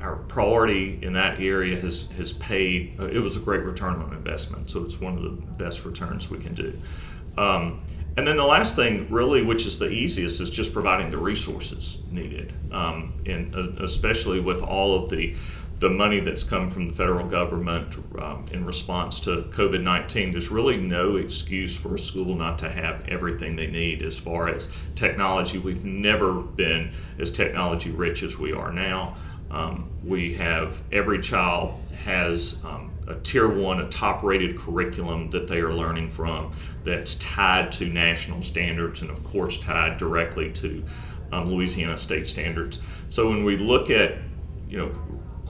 our 0.00 0.16
priority 0.16 0.98
in 1.02 1.12
that 1.14 1.40
area 1.40 1.80
has, 1.80 2.06
has 2.16 2.32
paid, 2.34 2.98
uh, 3.00 3.06
it 3.06 3.18
was 3.18 3.36
a 3.36 3.40
great 3.40 3.62
return 3.62 3.94
on 4.02 4.12
investment. 4.12 4.70
So 4.70 4.84
it's 4.84 5.00
one 5.00 5.16
of 5.16 5.22
the 5.22 5.30
best 5.30 5.84
returns 5.84 6.30
we 6.30 6.38
can 6.38 6.54
do. 6.54 6.78
Um, 7.38 7.82
and 8.16 8.26
then 8.26 8.36
the 8.36 8.44
last 8.46 8.76
thing, 8.76 9.06
really, 9.10 9.42
which 9.42 9.66
is 9.66 9.78
the 9.78 9.90
easiest, 9.90 10.40
is 10.40 10.48
just 10.48 10.72
providing 10.72 11.10
the 11.10 11.18
resources 11.18 12.02
needed. 12.10 12.54
Um, 12.72 13.14
and 13.26 13.54
uh, 13.54 13.82
especially 13.82 14.40
with 14.40 14.62
all 14.62 15.02
of 15.02 15.10
the, 15.10 15.34
the 15.78 15.90
money 15.90 16.20
that's 16.20 16.42
come 16.42 16.70
from 16.70 16.88
the 16.88 16.94
federal 16.94 17.26
government 17.26 17.96
um, 18.18 18.46
in 18.50 18.64
response 18.64 19.20
to 19.20 19.42
COVID 19.50 19.82
19, 19.82 20.30
there's 20.30 20.50
really 20.50 20.78
no 20.78 21.16
excuse 21.16 21.76
for 21.76 21.94
a 21.94 21.98
school 21.98 22.34
not 22.34 22.58
to 22.60 22.70
have 22.70 23.06
everything 23.08 23.56
they 23.56 23.66
need 23.66 24.02
as 24.02 24.18
far 24.18 24.48
as 24.48 24.70
technology. 24.94 25.58
We've 25.58 25.84
never 25.84 26.34
been 26.34 26.92
as 27.18 27.30
technology 27.30 27.90
rich 27.90 28.22
as 28.22 28.38
we 28.38 28.52
are 28.52 28.72
now. 28.72 29.16
Um, 29.50 29.90
we 30.02 30.34
have 30.34 30.82
every 30.90 31.20
child 31.20 31.80
has 32.04 32.64
um, 32.64 32.90
a 33.06 33.14
tier 33.16 33.48
one, 33.48 33.80
a 33.80 33.88
top 33.88 34.22
rated 34.22 34.58
curriculum 34.58 35.30
that 35.30 35.46
they 35.46 35.60
are 35.60 35.72
learning 35.72 36.08
from 36.08 36.52
that's 36.84 37.14
tied 37.16 37.70
to 37.72 37.84
national 37.84 38.42
standards 38.42 39.02
and, 39.02 39.10
of 39.10 39.22
course, 39.22 39.58
tied 39.58 39.98
directly 39.98 40.50
to 40.52 40.82
um, 41.32 41.50
Louisiana 41.50 41.98
state 41.98 42.26
standards. 42.26 42.80
So 43.08 43.28
when 43.28 43.44
we 43.44 43.56
look 43.56 43.90
at 43.90 44.18
you 44.68 44.78
know 44.78 44.92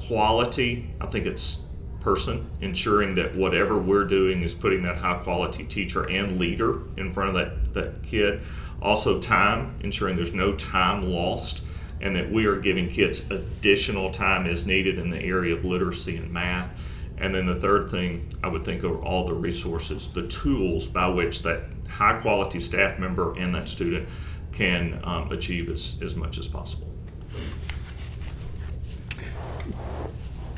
quality, 0.07 0.91
I 1.01 1.07
think 1.07 1.27
it's 1.27 1.61
person 2.01 2.49
ensuring 2.61 3.17
that 3.17 3.35
whatever 3.35 3.79
we're 3.79 4.05
doing 4.05 4.43
is 4.43 4.55
putting 4.55 4.83
that 4.83 4.97
high 4.97 5.19
quality 5.19 5.65
teacher 5.65 6.09
and 6.09 6.39
leader 6.39 6.83
in 6.97 7.11
front 7.13 7.31
of 7.31 7.35
that, 7.35 7.75
that 7.75 8.03
kid. 8.03 8.43
Also, 8.81 9.19
time, 9.19 9.75
ensuring 9.83 10.15
there's 10.15 10.33
no 10.33 10.53
time 10.53 11.11
lost 11.11 11.65
and 12.01 12.15
that 12.15 12.31
we 12.31 12.47
are 12.47 12.57
giving 12.61 12.89
kids 12.89 13.29
additional 13.31 14.11
time 14.11 14.47
as 14.47 14.67
needed 14.67 14.99
in 14.99 15.11
the 15.11 15.21
area 15.21 15.57
of 15.57 15.65
literacy 15.65 16.17
and 16.17 16.31
math. 16.31 16.85
And 17.19 17.35
then 17.35 17.47
the 17.47 17.57
third 17.57 17.91
thing, 17.91 18.29
I 18.45 18.49
would 18.49 18.65
think 18.65 18.83
of 18.83 19.03
all 19.03 19.25
the 19.25 19.35
resources, 19.35 20.09
the 20.09 20.29
tools 20.29 20.87
by 20.87 21.09
which 21.09 21.43
that 21.43 21.63
high 21.89 22.21
quality 22.21 22.61
staff 22.61 22.99
member 22.99 23.37
and 23.39 23.55
that 23.55 23.69
student 23.69 24.09
can 24.53 25.01
um, 25.05 25.33
achieve 25.33 25.69
as, 25.71 25.97
as 26.03 26.15
much 26.15 26.39
as 26.39 26.47
possible. 26.47 26.86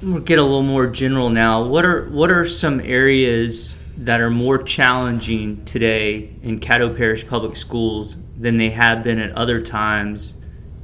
We'll 0.02 0.20
get 0.20 0.38
a 0.38 0.42
little 0.42 0.62
more 0.62 0.86
general 0.86 1.30
now. 1.30 1.62
What 1.62 1.84
are 1.84 2.08
what 2.10 2.30
are 2.30 2.46
some 2.46 2.80
areas 2.80 3.76
that 3.98 4.20
are 4.20 4.30
more 4.30 4.62
challenging 4.62 5.64
today 5.64 6.30
in 6.42 6.60
Caddo 6.60 6.96
Parish 6.96 7.26
Public 7.26 7.56
Schools 7.56 8.16
than 8.38 8.56
they 8.56 8.70
have 8.70 9.02
been 9.02 9.18
at 9.18 9.32
other 9.32 9.60
times 9.60 10.34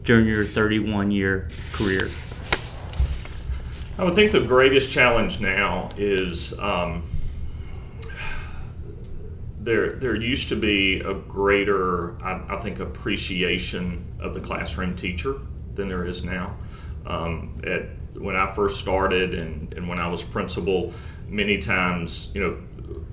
during 0.03 0.27
your 0.27 0.45
31 0.45 1.11
year 1.11 1.49
career? 1.73 2.11
I 3.97 4.05
would 4.05 4.17
think 4.17 4.33
the 4.33 4.41
greatest 4.41 4.91
challenge 4.91 5.39
now 5.39 5.91
is 5.97 6.59
um, 6.59 7.05
there. 9.61 9.93
There 9.93 10.17
used 10.17 10.49
to 10.49 10.57
be 10.57 10.99
a 11.01 11.15
greater, 11.15 12.21
I, 12.21 12.57
I, 12.57 12.61
think, 12.61 12.81
appreciation 12.81 14.05
of 14.19 14.35
the 14.35 14.41
classroom 14.41 14.97
teacher 14.97 15.39
than 15.77 15.89
there 15.89 16.05
is 16.05 16.25
now. 16.25 16.57
Um, 17.07 17.61
at 17.65 17.91
when 18.15 18.37
I 18.37 18.51
first 18.51 18.81
started 18.81 19.35
and, 19.35 19.73
and 19.75 19.89
when 19.89 19.99
I 19.99 20.09
was 20.09 20.23
principal, 20.23 20.93
many 21.29 21.59
times, 21.59 22.31
you 22.35 22.43
know, 22.43 22.59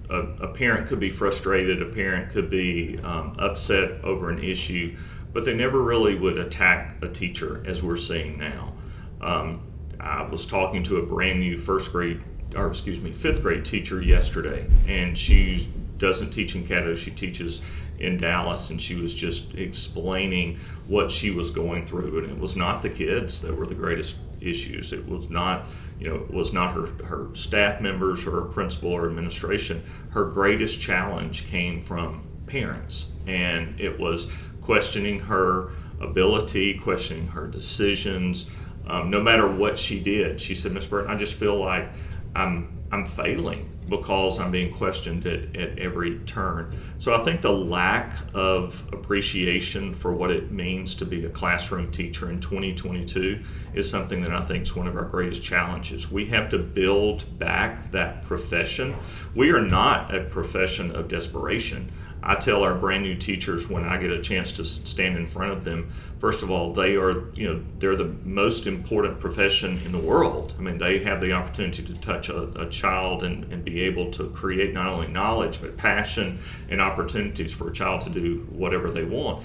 a, 0.09 0.45
a 0.45 0.47
parent 0.49 0.87
could 0.87 0.99
be 0.99 1.09
frustrated, 1.09 1.81
a 1.81 1.85
parent 1.85 2.29
could 2.29 2.49
be 2.49 2.99
um, 3.03 3.35
upset 3.39 4.03
over 4.03 4.29
an 4.29 4.43
issue, 4.43 4.95
but 5.33 5.45
they 5.45 5.53
never 5.53 5.81
really 5.81 6.15
would 6.15 6.37
attack 6.37 6.95
a 7.01 7.07
teacher 7.07 7.63
as 7.65 7.81
we're 7.81 7.95
seeing 7.95 8.37
now. 8.37 8.73
Um, 9.21 9.61
I 9.99 10.23
was 10.23 10.45
talking 10.45 10.83
to 10.83 10.97
a 10.97 11.05
brand 11.05 11.39
new 11.39 11.55
first 11.55 11.91
grade, 11.91 12.23
or 12.55 12.67
excuse 12.67 12.99
me, 12.99 13.11
fifth 13.11 13.41
grade 13.41 13.63
teacher 13.63 14.01
yesterday, 14.01 14.67
and 14.87 15.17
she 15.17 15.69
doesn't 15.97 16.31
teach 16.31 16.55
in 16.55 16.65
Caddo, 16.65 16.97
she 16.97 17.11
teaches 17.11 17.61
in 17.99 18.17
Dallas, 18.17 18.71
and 18.71 18.81
she 18.81 18.95
was 18.95 19.13
just 19.13 19.53
explaining 19.53 20.57
what 20.87 21.11
she 21.11 21.29
was 21.29 21.51
going 21.51 21.85
through, 21.85 22.23
and 22.23 22.31
it 22.31 22.37
was 22.37 22.55
not 22.55 22.81
the 22.81 22.89
kids 22.89 23.39
that 23.41 23.55
were 23.55 23.67
the 23.67 23.75
greatest 23.75 24.17
issues. 24.41 24.93
It 24.93 25.07
was 25.07 25.29
not, 25.29 25.67
you 25.99 26.09
know, 26.09 26.15
it 26.15 26.31
was 26.31 26.53
not 26.53 26.73
her 26.73 26.87
her 27.05 27.29
staff 27.33 27.81
members 27.81 28.25
or 28.27 28.31
her 28.31 28.41
principal 28.41 28.91
or 28.91 29.07
administration. 29.07 29.83
Her 30.09 30.25
greatest 30.25 30.79
challenge 30.79 31.47
came 31.47 31.79
from 31.79 32.27
parents, 32.47 33.07
and 33.27 33.79
it 33.79 33.99
was 33.99 34.31
questioning 34.61 35.19
her 35.19 35.71
ability, 35.99 36.79
questioning 36.79 37.27
her 37.27 37.47
decisions, 37.47 38.49
um, 38.87 39.09
no 39.09 39.21
matter 39.21 39.47
what 39.47 39.77
she 39.77 39.99
did. 39.99 40.39
She 40.39 40.55
said, 40.55 40.71
Miss 40.71 40.87
Burton, 40.87 41.11
I 41.11 41.15
just 41.15 41.35
feel 41.37 41.55
like 41.57 41.89
I'm 42.35 42.79
I'm 42.91 43.05
failing 43.05 43.69
because 43.91 44.39
I'm 44.39 44.49
being 44.49 44.71
questioned 44.71 45.27
at, 45.27 45.55
at 45.55 45.77
every 45.77 46.17
turn. 46.19 46.75
So 46.97 47.13
I 47.13 47.23
think 47.23 47.41
the 47.41 47.51
lack 47.51 48.13
of 48.33 48.83
appreciation 48.91 49.93
for 49.93 50.13
what 50.13 50.31
it 50.31 50.49
means 50.49 50.95
to 50.95 51.05
be 51.05 51.23
a 51.25 51.29
classroom 51.29 51.91
teacher 51.91 52.31
in 52.31 52.39
2022 52.39 53.43
is 53.73 53.87
something 53.87 54.21
that 54.21 54.33
I 54.33 54.41
think 54.41 54.63
is 54.63 54.75
one 54.75 54.87
of 54.87 54.95
our 54.95 55.03
greatest 55.03 55.43
challenges. 55.43 56.09
We 56.09 56.25
have 56.27 56.49
to 56.49 56.57
build 56.57 57.37
back 57.37 57.91
that 57.91 58.23
profession. 58.23 58.95
We 59.35 59.51
are 59.51 59.61
not 59.61 60.15
a 60.15 60.23
profession 60.23 60.95
of 60.95 61.09
desperation. 61.09 61.91
I 62.23 62.35
tell 62.35 62.63
our 62.63 62.75
brand 62.75 63.03
new 63.03 63.15
teachers 63.15 63.67
when 63.67 63.83
I 63.83 63.97
get 63.97 64.11
a 64.11 64.21
chance 64.21 64.51
to 64.53 64.65
stand 64.65 65.17
in 65.17 65.25
front 65.25 65.53
of 65.53 65.63
them, 65.63 65.89
first 66.19 66.43
of 66.43 66.51
all, 66.51 66.71
they 66.71 66.95
are, 66.95 67.31
you 67.33 67.47
know, 67.47 67.63
they're 67.79 67.95
the 67.95 68.13
most 68.23 68.67
important 68.67 69.19
profession 69.19 69.79
in 69.85 69.91
the 69.91 69.99
world. 69.99 70.53
I 70.57 70.61
mean, 70.61 70.77
they 70.77 70.99
have 70.99 71.19
the 71.19 71.31
opportunity 71.31 71.83
to 71.83 71.93
touch 71.95 72.29
a, 72.29 72.43
a 72.61 72.69
child 72.69 73.23
and, 73.23 73.51
and 73.51 73.65
be 73.65 73.81
able 73.81 74.11
to 74.11 74.29
create 74.29 74.73
not 74.73 74.87
only 74.87 75.07
knowledge, 75.07 75.61
but 75.61 75.77
passion 75.77 76.39
and 76.69 76.79
opportunities 76.79 77.53
for 77.53 77.69
a 77.69 77.73
child 77.73 78.01
to 78.01 78.09
do 78.09 78.47
whatever 78.51 78.91
they 78.91 79.03
want. 79.03 79.43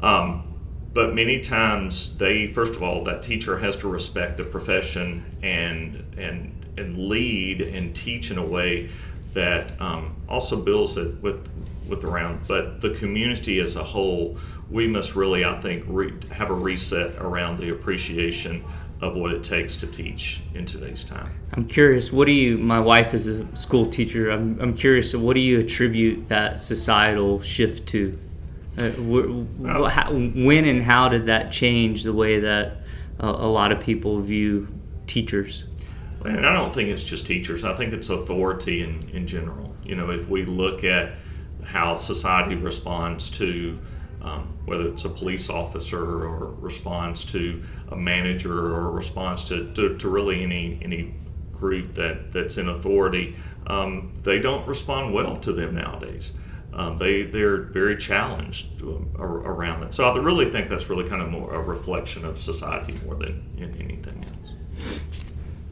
Um, 0.00 0.44
but 0.92 1.14
many 1.14 1.40
times 1.40 2.16
they, 2.18 2.48
first 2.48 2.74
of 2.74 2.82
all, 2.82 3.04
that 3.04 3.22
teacher 3.22 3.58
has 3.58 3.76
to 3.76 3.88
respect 3.88 4.36
the 4.36 4.44
profession 4.44 5.24
and, 5.42 6.04
and, 6.18 6.66
and 6.76 6.98
lead 6.98 7.60
and 7.62 7.94
teach 7.94 8.30
in 8.30 8.38
a 8.38 8.44
way 8.44 8.90
that 9.34 9.80
um, 9.80 10.16
also 10.28 10.56
builds 10.56 10.96
it 10.96 11.22
with 11.22 11.57
with 11.88 12.04
around, 12.04 12.46
but 12.46 12.80
the 12.80 12.90
community 12.90 13.60
as 13.60 13.76
a 13.76 13.84
whole, 13.84 14.36
we 14.70 14.86
must 14.86 15.16
really, 15.16 15.44
I 15.44 15.58
think, 15.58 15.84
re- 15.86 16.14
have 16.30 16.50
a 16.50 16.54
reset 16.54 17.16
around 17.16 17.58
the 17.58 17.70
appreciation 17.70 18.64
of 19.00 19.14
what 19.14 19.32
it 19.32 19.44
takes 19.44 19.76
to 19.76 19.86
teach 19.86 20.40
in 20.54 20.66
today's 20.66 21.04
time. 21.04 21.30
I'm 21.52 21.64
curious, 21.64 22.12
what 22.12 22.26
do 22.26 22.32
you, 22.32 22.58
my 22.58 22.80
wife 22.80 23.14
is 23.14 23.26
a 23.26 23.56
school 23.56 23.86
teacher, 23.86 24.30
I'm, 24.30 24.60
I'm 24.60 24.74
curious, 24.74 25.14
what 25.14 25.34
do 25.34 25.40
you 25.40 25.60
attribute 25.60 26.28
that 26.28 26.60
societal 26.60 27.40
shift 27.40 27.86
to? 27.88 28.18
Uh, 28.76 28.90
wh- 28.90 29.90
how, 29.90 30.12
when 30.12 30.64
and 30.64 30.82
how 30.82 31.08
did 31.08 31.26
that 31.26 31.50
change 31.50 32.02
the 32.02 32.12
way 32.12 32.40
that 32.40 32.78
uh, 33.20 33.26
a 33.26 33.46
lot 33.46 33.72
of 33.72 33.80
people 33.80 34.20
view 34.20 34.66
teachers? 35.06 35.64
And 36.24 36.44
I 36.44 36.52
don't 36.52 36.74
think 36.74 36.88
it's 36.88 37.04
just 37.04 37.26
teachers. 37.26 37.64
I 37.64 37.74
think 37.74 37.92
it's 37.92 38.08
authority 38.08 38.82
in, 38.82 39.08
in 39.10 39.26
general. 39.26 39.74
You 39.84 39.94
know, 39.94 40.10
if 40.10 40.28
we 40.28 40.44
look 40.44 40.82
at 40.82 41.12
how 41.68 41.94
society 41.94 42.54
responds 42.54 43.30
to 43.30 43.78
um, 44.22 44.48
whether 44.64 44.86
it's 44.88 45.04
a 45.04 45.08
police 45.08 45.48
officer 45.48 46.02
or 46.26 46.54
responds 46.54 47.24
to 47.26 47.62
a 47.90 47.96
manager 47.96 48.74
or 48.74 48.90
responds 48.90 49.44
to, 49.44 49.72
to, 49.74 49.96
to 49.96 50.08
really 50.08 50.42
any 50.42 50.78
any 50.82 51.14
group 51.52 51.92
that, 51.92 52.32
that's 52.32 52.56
in 52.56 52.68
authority, 52.68 53.36
um, 53.66 54.12
they 54.22 54.38
don't 54.38 54.66
respond 54.66 55.12
well 55.12 55.36
to 55.38 55.52
them 55.52 55.74
nowadays. 55.74 56.32
Um, 56.72 56.96
they 56.96 57.22
they're 57.22 57.62
very 57.62 57.96
challenged 57.96 58.82
um, 58.82 59.10
around 59.18 59.80
that. 59.80 59.94
So 59.94 60.04
I 60.04 60.16
really 60.18 60.50
think 60.50 60.68
that's 60.68 60.88
really 60.88 61.08
kind 61.08 61.22
of 61.22 61.28
more 61.30 61.52
a 61.54 61.60
reflection 61.60 62.24
of 62.24 62.38
society 62.38 62.98
more 63.04 63.14
than 63.16 63.42
anything 63.58 64.24
else. 64.24 64.37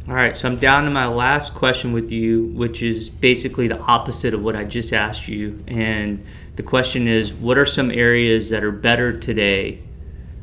All 0.08 0.14
right, 0.14 0.36
so 0.36 0.48
I'm 0.48 0.54
down 0.54 0.84
to 0.84 0.90
my 0.90 1.08
last 1.08 1.52
question 1.52 1.92
with 1.92 2.12
you, 2.12 2.44
which 2.54 2.80
is 2.80 3.10
basically 3.10 3.66
the 3.66 3.80
opposite 3.80 4.34
of 4.34 4.42
what 4.42 4.54
I 4.54 4.62
just 4.62 4.92
asked 4.92 5.26
you. 5.26 5.58
And 5.66 6.24
the 6.54 6.62
question 6.62 7.08
is 7.08 7.32
what 7.32 7.58
are 7.58 7.66
some 7.66 7.90
areas 7.90 8.48
that 8.50 8.62
are 8.62 8.70
better 8.70 9.18
today 9.18 9.82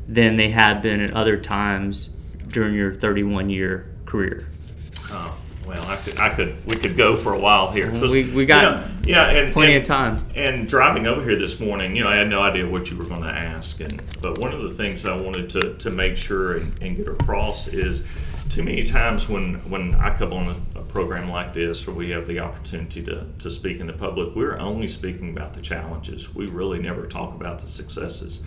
than 0.06 0.36
they 0.36 0.50
have 0.50 0.82
been 0.82 1.00
at 1.00 1.14
other 1.14 1.38
times 1.38 2.10
during 2.48 2.74
your 2.74 2.94
31 2.94 3.48
year 3.48 3.88
career? 4.04 4.46
Oh, 5.04 5.40
well, 5.66 5.82
I 5.88 5.96
could, 5.96 6.18
I 6.18 6.28
could, 6.28 6.66
we 6.66 6.76
could 6.76 6.94
go 6.94 7.16
for 7.16 7.32
a 7.32 7.38
while 7.38 7.72
here. 7.72 7.90
We, 7.90 8.30
we 8.34 8.44
got 8.44 8.64
you 9.06 9.12
know, 9.14 9.18
yeah, 9.18 9.30
and, 9.30 9.50
plenty 9.50 9.76
and, 9.76 9.80
of 9.80 9.88
time. 9.88 10.26
And 10.34 10.68
driving 10.68 11.06
over 11.06 11.22
here 11.22 11.38
this 11.38 11.58
morning, 11.58 11.96
you 11.96 12.04
know, 12.04 12.10
I 12.10 12.16
had 12.16 12.28
no 12.28 12.42
idea 12.42 12.68
what 12.68 12.90
you 12.90 12.98
were 12.98 13.06
going 13.06 13.22
to 13.22 13.28
ask. 13.28 13.80
And 13.80 14.02
but 14.20 14.36
one 14.36 14.52
of 14.52 14.60
the 14.60 14.68
things 14.68 15.06
I 15.06 15.16
wanted 15.16 15.48
to, 15.50 15.74
to 15.78 15.88
make 15.88 16.18
sure 16.18 16.58
and, 16.58 16.82
and 16.82 16.96
get 16.98 17.08
across 17.08 17.66
is 17.68 18.04
too 18.48 18.62
many 18.62 18.84
times 18.84 19.28
when, 19.28 19.54
when 19.70 19.94
I 19.94 20.16
come 20.16 20.32
on 20.32 20.48
a, 20.48 20.78
a, 20.78 20.82
program 20.82 21.28
like 21.28 21.52
this 21.52 21.88
or 21.88 21.92
we 21.92 22.10
have 22.10 22.26
the 22.26 22.38
opportunity 22.38 23.02
to, 23.04 23.26
to 23.38 23.50
speak 23.50 23.80
in 23.80 23.86
the 23.86 23.92
public, 23.92 24.34
we're 24.34 24.58
only 24.58 24.86
speaking 24.86 25.30
about 25.30 25.52
the 25.52 25.60
challenges. 25.60 26.34
We 26.34 26.46
really 26.46 26.78
never 26.78 27.06
talk 27.06 27.34
about 27.34 27.58
the 27.58 27.66
successes. 27.66 28.42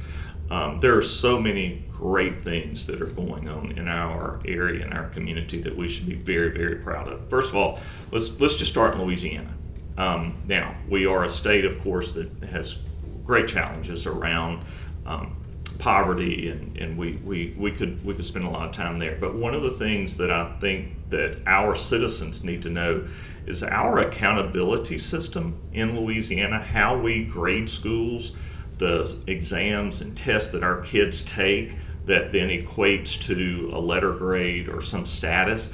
Um, 0.50 0.80
there 0.80 0.98
are 0.98 1.02
so 1.02 1.40
many 1.40 1.86
great 1.92 2.40
things 2.40 2.88
that 2.88 3.02
are 3.02 3.08
going 3.08 3.50
on 3.50 3.72
in 3.78 3.88
our 3.88 4.40
area, 4.46 4.86
in 4.86 4.94
our 4.94 5.10
community, 5.10 5.62
that 5.62 5.76
we 5.76 5.90
should 5.90 6.08
be 6.08 6.16
very, 6.16 6.52
very 6.52 6.78
proud 6.78 7.10
of. 7.10 7.30
First 7.30 7.50
of 7.50 7.58
all, 7.58 7.80
let's, 8.12 8.40
let's 8.40 8.56
just 8.56 8.72
start 8.72 8.94
in 8.94 9.02
Louisiana. 9.02 9.54
Um, 9.98 10.42
now, 10.48 10.76
we 10.88 11.06
are 11.06 11.26
a 11.26 11.30
state, 11.30 11.66
of 11.66 11.80
course, 11.82 12.12
that 12.14 12.32
has 12.50 12.80
great 13.26 13.48
challenges 13.48 14.06
around 14.06 14.64
um, 15.06 15.37
poverty 15.80 16.50
and, 16.50 16.78
and 16.78 16.98
we, 16.98 17.14
we, 17.24 17.54
we 17.58 17.72
could 17.72 18.04
we 18.04 18.14
could 18.14 18.26
spend 18.26 18.46
a 18.46 18.50
lot 18.50 18.68
of 18.68 18.72
time 18.72 18.98
there. 18.98 19.18
But 19.20 19.36
one 19.36 19.54
of 19.54 19.64
the 19.64 19.72
things 19.72 20.18
that 20.18 20.32
I 20.32 20.58
think 20.60 21.10
that 21.10 21.40
our 21.46 21.76
citizens 21.76 22.44
need 22.44 22.62
to 22.64 22.70
know 22.70 23.08
is 23.46 23.64
our 23.64 24.00
accountability 24.00 24.98
system 24.98 25.58
in 25.74 26.00
Louisiana, 26.00 26.60
how 26.60 26.98
we 26.98 27.26
grade 27.26 27.70
schools, 27.70 28.34
the 28.78 29.18
exams 29.28 30.02
and 30.02 30.16
tests 30.16 30.52
that 30.52 30.64
our 30.64 30.82
kids 30.82 31.22
take 31.24 31.76
that 32.06 32.32
then 32.32 32.50
equates 32.50 33.22
to 33.24 33.70
a 33.74 33.80
letter 33.80 34.14
grade 34.14 34.70
or 34.70 34.82
some 34.82 35.06
status 35.06 35.72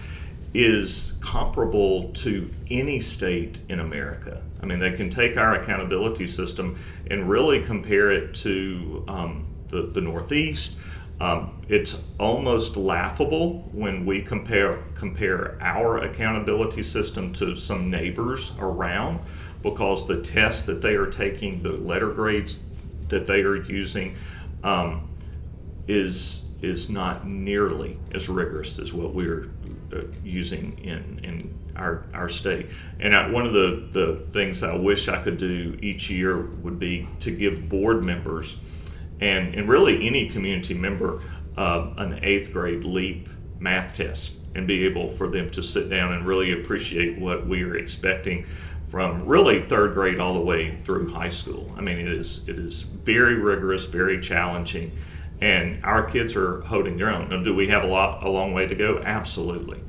is 0.54 1.14
comparable 1.20 2.10
to 2.14 2.50
any 2.70 3.00
state 3.00 3.60
in 3.70 3.80
America. 3.80 4.42
I 4.62 4.66
mean, 4.66 4.80
they 4.80 4.92
can 4.92 5.10
take 5.10 5.36
our 5.36 5.56
accountability 5.56 6.28
system 6.28 6.78
and 7.10 7.28
really 7.28 7.62
compare 7.62 8.12
it 8.12 8.34
to 8.36 9.04
um, 9.08 9.46
the, 9.74 9.82
the 9.88 10.02
Northeast. 10.02 10.78
Um, 11.20 11.62
it's 11.70 12.02
almost 12.20 12.76
laughable 12.76 13.70
when 13.72 14.06
we 14.06 14.22
compare 14.22 14.84
compare 14.96 15.58
our 15.62 16.00
accountability 16.00 16.84
system 16.84 17.32
to 17.34 17.56
some 17.56 17.90
neighbors 17.90 18.54
around 18.60 19.20
because 19.62 20.08
the 20.08 20.22
tests 20.22 20.64
that 20.64 20.82
they 20.82 20.96
are 20.96 21.08
taking, 21.08 21.64
the 21.64 21.72
letter 21.72 22.12
grades 22.12 22.60
that 23.10 23.26
they 23.26 23.42
are 23.42 23.56
using, 23.56 24.16
um, 24.64 25.10
is 25.88 26.46
is 26.62 26.90
not 26.90 27.28
nearly 27.28 27.98
as 28.14 28.30
rigorous 28.30 28.80
as 28.80 28.94
what 28.94 29.14
we're 29.14 29.50
uh, 29.94 30.02
using 30.24 30.78
in 30.80 31.20
in 31.24 31.54
our 31.76 32.06
our 32.14 32.30
state. 32.30 32.68
And 33.00 33.16
I, 33.16 33.30
one 33.30 33.46
of 33.46 33.54
the 33.54 33.88
the 33.92 34.16
things 34.16 34.64
I 34.64 34.76
wish 34.76 35.08
I 35.08 35.22
could 35.22 35.38
do 35.38 35.78
each 35.82 36.10
year 36.10 36.48
would 36.64 36.80
be 36.80 37.08
to 37.22 37.32
give 37.32 37.70
board 37.70 38.04
members 38.04 38.60
and, 39.22 39.54
and 39.56 39.70
really 39.70 40.06
any 40.06 40.30
community 40.30 40.74
member 40.74 41.22
uh, 41.58 41.94
an 41.98 42.20
eighth 42.24 42.52
grade 42.52 42.84
LEAP 42.84 43.30
math 43.60 43.94
test 43.94 44.34
and 44.56 44.68
be 44.68 44.86
able 44.86 45.10
for 45.10 45.30
them 45.30 45.50
to 45.50 45.64
sit 45.64 45.90
down 45.90 46.14
and 46.14 46.26
really 46.26 46.54
appreciate 46.54 47.18
what 47.20 47.46
we 47.48 47.64
are 47.64 47.78
expecting 47.78 48.46
from 48.88 49.26
really 49.26 49.64
third 49.64 49.96
grade 49.96 50.20
all 50.20 50.34
the 50.34 50.40
way 50.40 50.78
through 50.84 51.12
high 51.12 51.30
school. 51.30 51.74
I 51.76 51.82
mean, 51.82 51.98
it 51.98 52.08
is 52.08 52.48
it 52.48 52.60
is 52.60 52.84
very 52.84 53.36
rigorous, 53.36 53.86
very 53.86 54.20
challenging, 54.20 54.92
and 55.42 55.84
our 55.84 56.04
kids 56.04 56.36
are 56.36 56.62
holding 56.62 56.98
their 56.98 57.10
own. 57.10 57.30
Now, 57.30 57.42
do 57.42 57.56
we 57.56 57.68
have 57.70 57.84
a 57.84 57.88
lot 57.88 58.24
a 58.24 58.30
long 58.30 58.54
way 58.54 58.68
to 58.68 58.76
go? 58.76 59.00
Absolutely. 59.00 59.80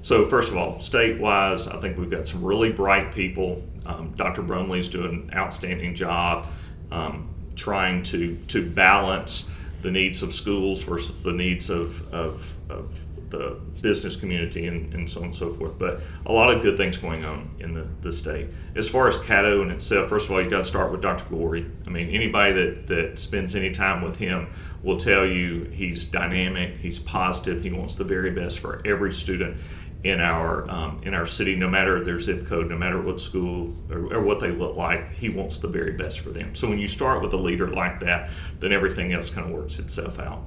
So 0.00 0.26
first 0.26 0.50
of 0.50 0.56
all, 0.56 0.80
state-wise, 0.80 1.68
I 1.68 1.78
think 1.78 1.96
we've 1.96 2.10
got 2.10 2.26
some 2.26 2.44
really 2.44 2.72
bright 2.72 3.14
people. 3.14 3.62
Um, 3.86 4.12
Dr. 4.16 4.42
Brumley's 4.42 4.88
doing 4.88 5.28
an 5.28 5.34
outstanding 5.34 5.94
job 5.94 6.48
um, 6.90 7.31
trying 7.56 8.02
to 8.04 8.36
to 8.48 8.68
balance 8.68 9.50
the 9.82 9.90
needs 9.90 10.22
of 10.22 10.32
schools 10.32 10.82
versus 10.84 11.22
the 11.22 11.32
needs 11.32 11.68
of, 11.68 12.12
of, 12.14 12.56
of 12.70 13.04
the 13.30 13.58
business 13.80 14.14
community 14.14 14.66
and, 14.66 14.94
and 14.94 15.10
so 15.10 15.20
on 15.20 15.26
and 15.26 15.34
so 15.34 15.50
forth. 15.50 15.76
But 15.78 16.00
a 16.26 16.32
lot 16.32 16.54
of 16.54 16.62
good 16.62 16.76
things 16.76 16.98
going 16.98 17.24
on 17.24 17.50
in 17.58 17.74
the, 17.74 17.88
the 18.00 18.12
state. 18.12 18.48
As 18.76 18.88
far 18.88 19.08
as 19.08 19.18
Caddo 19.18 19.62
and 19.62 19.72
itself, 19.72 20.08
first 20.08 20.26
of 20.26 20.32
all, 20.32 20.42
you 20.42 20.48
got 20.48 20.58
to 20.58 20.64
start 20.64 20.92
with 20.92 21.00
Dr. 21.00 21.24
Goree. 21.24 21.68
I 21.86 21.90
mean, 21.90 22.08
anybody 22.10 22.52
that, 22.52 22.86
that 22.86 23.18
spends 23.18 23.56
any 23.56 23.72
time 23.72 24.02
with 24.02 24.16
him 24.16 24.48
will 24.82 24.98
tell 24.98 25.26
you 25.26 25.64
he's 25.64 26.04
dynamic, 26.04 26.76
he's 26.76 26.98
positive, 26.98 27.62
he 27.62 27.70
wants 27.70 27.94
the 27.94 28.04
very 28.04 28.30
best 28.30 28.60
for 28.60 28.82
every 28.84 29.12
student 29.12 29.56
in 30.04 30.20
our 30.20 30.68
um, 30.68 31.00
in 31.04 31.14
our 31.14 31.26
city, 31.26 31.54
no 31.54 31.68
matter 31.68 32.02
their 32.02 32.18
zip 32.18 32.46
code, 32.46 32.68
no 32.68 32.76
matter 32.76 33.00
what 33.00 33.20
school 33.20 33.72
or, 33.90 34.14
or, 34.14 34.22
what 34.22 34.40
they 34.40 34.50
look 34.50 34.76
like, 34.76 35.12
he 35.12 35.28
wants 35.28 35.58
the 35.58 35.68
very 35.68 35.92
best 35.92 36.20
for 36.20 36.30
them. 36.30 36.54
So 36.54 36.68
when 36.68 36.78
you 36.78 36.88
start 36.88 37.22
with 37.22 37.32
a 37.34 37.36
leader 37.36 37.68
like 37.68 38.00
that, 38.00 38.30
then 38.58 38.72
everything 38.72 39.12
else 39.12 39.30
kind 39.30 39.46
of 39.46 39.52
works 39.52 39.78
itself 39.78 40.18
out. 40.18 40.42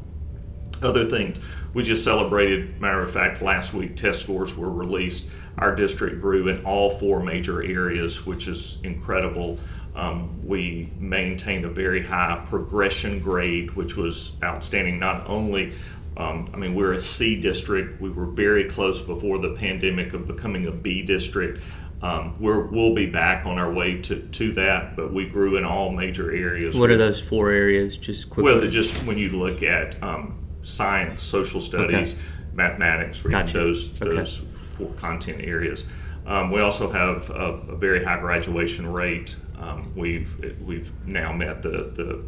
Other 0.83 1.05
things, 1.05 1.39
we 1.73 1.83
just 1.83 2.03
celebrated. 2.03 2.81
Matter 2.81 2.99
of 2.99 3.09
fact, 3.09 3.41
last 3.41 3.73
week 3.73 3.95
test 3.95 4.21
scores 4.21 4.57
were 4.57 4.69
released. 4.69 5.25
Our 5.57 5.73
district 5.73 6.19
grew 6.19 6.49
in 6.49 6.65
all 6.65 6.89
four 6.89 7.23
major 7.23 7.63
areas, 7.63 8.25
which 8.25 8.49
is 8.49 8.79
incredible. 8.83 9.57
Um, 9.95 10.45
we 10.45 10.91
maintained 10.99 11.63
a 11.63 11.69
very 11.69 12.03
high 12.03 12.43
progression 12.45 13.19
grade, 13.19 13.71
which 13.71 13.95
was 13.95 14.33
outstanding, 14.43 14.99
not 14.99 15.29
only 15.29 15.73
um, 16.17 16.49
I 16.53 16.57
mean, 16.57 16.75
we're 16.75 16.93
a 16.93 16.99
C 16.99 17.39
district. 17.39 18.01
We 18.01 18.09
were 18.09 18.25
very 18.25 18.65
close 18.65 19.01
before 19.01 19.39
the 19.39 19.53
pandemic 19.53 20.13
of 20.13 20.27
becoming 20.27 20.67
a 20.67 20.71
B 20.71 21.01
district. 21.01 21.61
Um, 22.01 22.35
we 22.39 22.49
will 22.49 22.93
be 22.93 23.05
back 23.05 23.45
on 23.45 23.57
our 23.57 23.71
way 23.71 24.01
to, 24.03 24.19
to 24.19 24.51
that, 24.53 24.95
but 24.95 25.13
we 25.13 25.27
grew 25.27 25.57
in 25.57 25.65
all 25.65 25.91
major 25.91 26.31
areas. 26.31 26.77
What 26.77 26.89
are 26.89 26.97
those 26.97 27.21
four 27.21 27.49
areas? 27.49 27.97
Just 27.97 28.29
quickly. 28.29 28.55
Well, 28.55 28.69
just 28.69 28.95
when 29.05 29.17
you 29.17 29.29
look 29.29 29.63
at 29.63 30.01
um, 30.03 30.37
science, 30.61 31.23
social 31.23 31.59
studies, 31.59 32.13
okay. 32.13 32.21
mathematics, 32.53 33.21
gotcha. 33.21 33.53
those 33.53 33.93
those 33.99 34.41
okay. 34.41 34.49
four 34.73 34.93
content 34.93 35.41
areas. 35.41 35.85
Um, 36.27 36.51
we 36.51 36.59
also 36.59 36.91
have 36.91 37.29
a, 37.29 37.33
a, 37.69 37.75
very 37.75 38.03
high 38.03 38.19
graduation 38.19 38.91
rate. 38.91 39.35
Um, 39.57 39.91
we've 39.95 40.59
we've 40.61 40.91
now 41.05 41.31
met 41.31 41.61
the 41.61 41.91
the 41.93 42.23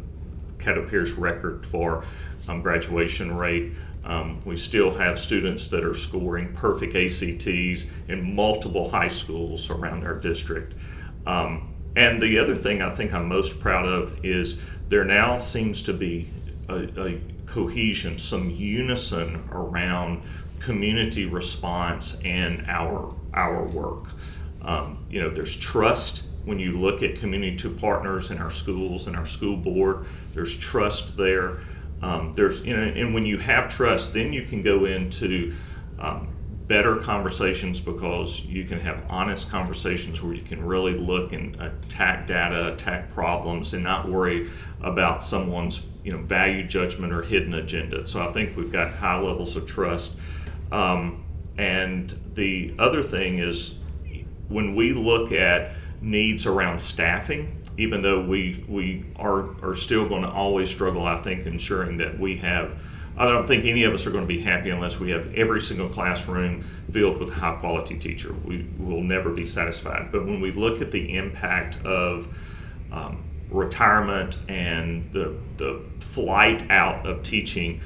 Caddo 0.58 0.88
Parish 0.88 1.12
record 1.12 1.64
for 1.66 2.04
um, 2.48 2.62
graduation 2.62 3.36
rate. 3.36 3.72
Um, 4.04 4.40
we 4.44 4.56
still 4.56 4.90
have 4.90 5.18
students 5.18 5.68
that 5.68 5.84
are 5.84 5.94
scoring 5.94 6.52
perfect 6.54 6.94
ACTs 6.94 7.86
in 8.08 8.34
multiple 8.34 8.88
high 8.88 9.08
schools 9.08 9.70
around 9.70 10.04
our 10.04 10.14
district. 10.14 10.74
Um, 11.26 11.74
and 11.96 12.22
the 12.22 12.38
other 12.38 12.54
thing 12.54 12.80
I 12.80 12.90
think 12.90 13.12
I'm 13.12 13.28
most 13.28 13.60
proud 13.60 13.86
of 13.86 14.24
is 14.24 14.60
there 14.88 15.04
now 15.04 15.38
seems 15.38 15.82
to 15.82 15.92
be 15.92 16.30
a, 16.68 16.88
a 17.00 17.20
cohesion, 17.46 18.18
some 18.18 18.50
unison 18.50 19.48
around 19.52 20.22
community 20.60 21.26
response 21.26 22.18
and 22.24 22.64
our 22.68 23.14
our 23.34 23.64
work. 23.64 24.04
Um, 24.62 25.04
you 25.10 25.20
know, 25.20 25.28
there's 25.28 25.56
trust 25.56 26.24
when 26.48 26.58
you 26.58 26.80
look 26.80 27.02
at 27.02 27.16
community 27.16 27.54
to 27.54 27.70
partners 27.70 28.30
in 28.30 28.38
our 28.38 28.50
schools 28.50 29.06
and 29.06 29.14
our 29.14 29.26
school 29.26 29.56
board. 29.56 30.06
There's 30.32 30.56
trust 30.56 31.16
there. 31.16 31.58
Um, 32.00 32.32
there's 32.32 32.62
you 32.62 32.74
know, 32.74 32.82
and 32.82 33.12
when 33.12 33.26
you 33.26 33.36
have 33.38 33.68
trust, 33.68 34.14
then 34.14 34.32
you 34.32 34.42
can 34.42 34.62
go 34.62 34.86
into 34.86 35.54
um, 35.98 36.28
better 36.66 36.96
conversations 36.96 37.80
because 37.80 38.46
you 38.46 38.64
can 38.64 38.80
have 38.80 39.04
honest 39.10 39.50
conversations 39.50 40.22
where 40.22 40.32
you 40.32 40.42
can 40.42 40.64
really 40.64 40.94
look 40.94 41.32
and 41.32 41.60
attack 41.60 42.26
data, 42.26 42.72
attack 42.72 43.10
problems, 43.10 43.74
and 43.74 43.84
not 43.84 44.08
worry 44.08 44.48
about 44.80 45.22
someone's 45.22 45.82
you 46.02 46.12
know 46.12 46.18
value 46.18 46.66
judgment 46.66 47.12
or 47.12 47.20
hidden 47.20 47.54
agenda. 47.54 48.06
So 48.06 48.22
I 48.22 48.32
think 48.32 48.56
we've 48.56 48.72
got 48.72 48.90
high 48.94 49.20
levels 49.20 49.54
of 49.54 49.66
trust. 49.66 50.12
Um, 50.72 51.24
and 51.58 52.14
the 52.34 52.74
other 52.78 53.02
thing 53.02 53.38
is 53.38 53.74
when 54.48 54.74
we 54.74 54.94
look 54.94 55.32
at 55.32 55.72
needs 56.00 56.46
around 56.46 56.80
staffing, 56.80 57.62
even 57.76 58.02
though 58.02 58.24
we 58.24 58.64
we 58.68 59.04
are 59.16 59.54
are 59.62 59.74
still 59.74 60.08
going 60.08 60.22
to 60.22 60.30
always 60.30 60.70
struggle, 60.70 61.04
I 61.04 61.20
think, 61.20 61.46
ensuring 61.46 61.96
that 61.98 62.18
we 62.18 62.36
have. 62.38 62.82
I 63.16 63.26
don't 63.26 63.48
think 63.48 63.64
any 63.64 63.82
of 63.82 63.92
us 63.92 64.06
are 64.06 64.12
going 64.12 64.22
to 64.22 64.28
be 64.28 64.40
happy 64.40 64.70
unless 64.70 65.00
we 65.00 65.10
have 65.10 65.34
every 65.34 65.60
single 65.60 65.88
classroom 65.88 66.60
filled 66.92 67.18
with 67.18 67.30
a 67.30 67.34
high 67.34 67.56
quality 67.56 67.98
teacher. 67.98 68.32
We 68.44 68.68
will 68.78 69.02
never 69.02 69.30
be 69.30 69.44
satisfied. 69.44 70.12
But 70.12 70.24
when 70.24 70.40
we 70.40 70.52
look 70.52 70.80
at 70.80 70.92
the 70.92 71.16
impact 71.16 71.84
of 71.84 72.28
um, 72.92 73.24
retirement 73.50 74.38
and 74.48 75.10
the, 75.12 75.36
the 75.56 75.82
flight 75.98 76.70
out 76.70 77.06
of 77.06 77.24
teaching 77.24 77.80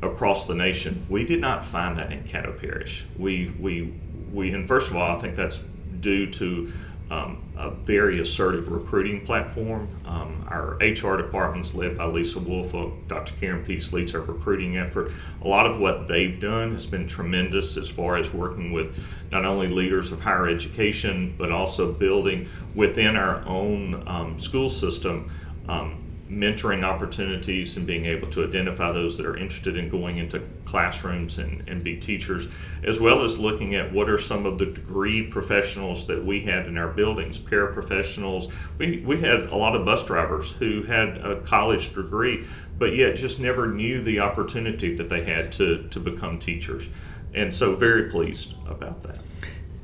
across 0.00 0.46
the 0.46 0.54
nation, 0.54 1.04
we 1.10 1.22
did 1.22 1.40
not 1.42 1.66
find 1.66 1.94
that 1.96 2.10
in 2.10 2.24
Caddo 2.24 2.58
Parish. 2.58 3.04
We, 3.18 3.54
we, 3.60 3.92
we, 4.32 4.54
and 4.54 4.66
first 4.66 4.90
of 4.90 4.96
all, 4.96 5.14
I 5.14 5.18
think 5.20 5.34
that's 5.34 5.60
due 6.00 6.30
to 6.30 6.72
um, 7.10 7.42
a 7.56 7.70
very 7.70 8.20
assertive 8.20 8.68
recruiting 8.68 9.24
platform. 9.24 9.88
Um, 10.04 10.46
our 10.48 10.76
HR 10.80 11.16
department's 11.16 11.74
led 11.74 11.96
by 11.96 12.06
Lisa 12.06 12.38
Wolf. 12.38 12.72
Dr. 13.08 13.34
Karen 13.40 13.64
Peace 13.64 13.92
leads 13.92 14.14
our 14.14 14.20
recruiting 14.20 14.76
effort. 14.76 15.12
A 15.42 15.48
lot 15.48 15.66
of 15.66 15.80
what 15.80 16.06
they've 16.06 16.38
done 16.38 16.72
has 16.72 16.86
been 16.86 17.06
tremendous 17.06 17.76
as 17.76 17.88
far 17.88 18.16
as 18.16 18.32
working 18.32 18.72
with 18.72 19.02
not 19.30 19.44
only 19.44 19.68
leaders 19.68 20.12
of 20.12 20.20
higher 20.20 20.48
education, 20.48 21.34
but 21.38 21.50
also 21.50 21.92
building 21.92 22.48
within 22.74 23.16
our 23.16 23.46
own 23.46 24.06
um, 24.06 24.38
school 24.38 24.68
system 24.68 25.30
um, 25.68 26.07
mentoring 26.30 26.84
opportunities 26.84 27.76
and 27.76 27.86
being 27.86 28.04
able 28.04 28.26
to 28.28 28.44
identify 28.44 28.92
those 28.92 29.16
that 29.16 29.24
are 29.24 29.36
interested 29.36 29.76
in 29.76 29.88
going 29.88 30.18
into 30.18 30.42
classrooms 30.64 31.38
and, 31.38 31.66
and 31.68 31.82
be 31.82 31.96
teachers, 31.96 32.48
as 32.84 33.00
well 33.00 33.24
as 33.24 33.38
looking 33.38 33.74
at 33.74 33.90
what 33.92 34.08
are 34.08 34.18
some 34.18 34.44
of 34.44 34.58
the 34.58 34.66
degree 34.66 35.26
professionals 35.26 36.06
that 36.06 36.22
we 36.22 36.40
had 36.40 36.66
in 36.66 36.76
our 36.76 36.88
buildings, 36.88 37.38
paraprofessionals. 37.38 38.52
We, 38.78 39.02
we 39.06 39.20
had 39.20 39.44
a 39.44 39.56
lot 39.56 39.74
of 39.74 39.84
bus 39.84 40.04
drivers 40.04 40.52
who 40.52 40.82
had 40.82 41.18
a 41.18 41.40
college 41.40 41.94
degree, 41.94 42.46
but 42.78 42.94
yet 42.94 43.16
just 43.16 43.40
never 43.40 43.66
knew 43.66 44.02
the 44.02 44.20
opportunity 44.20 44.94
that 44.96 45.08
they 45.08 45.24
had 45.24 45.50
to, 45.52 45.88
to 45.88 46.00
become 46.00 46.38
teachers. 46.38 46.90
And 47.34 47.54
so, 47.54 47.74
very 47.74 48.10
pleased 48.10 48.54
about 48.66 49.02
that. 49.02 49.18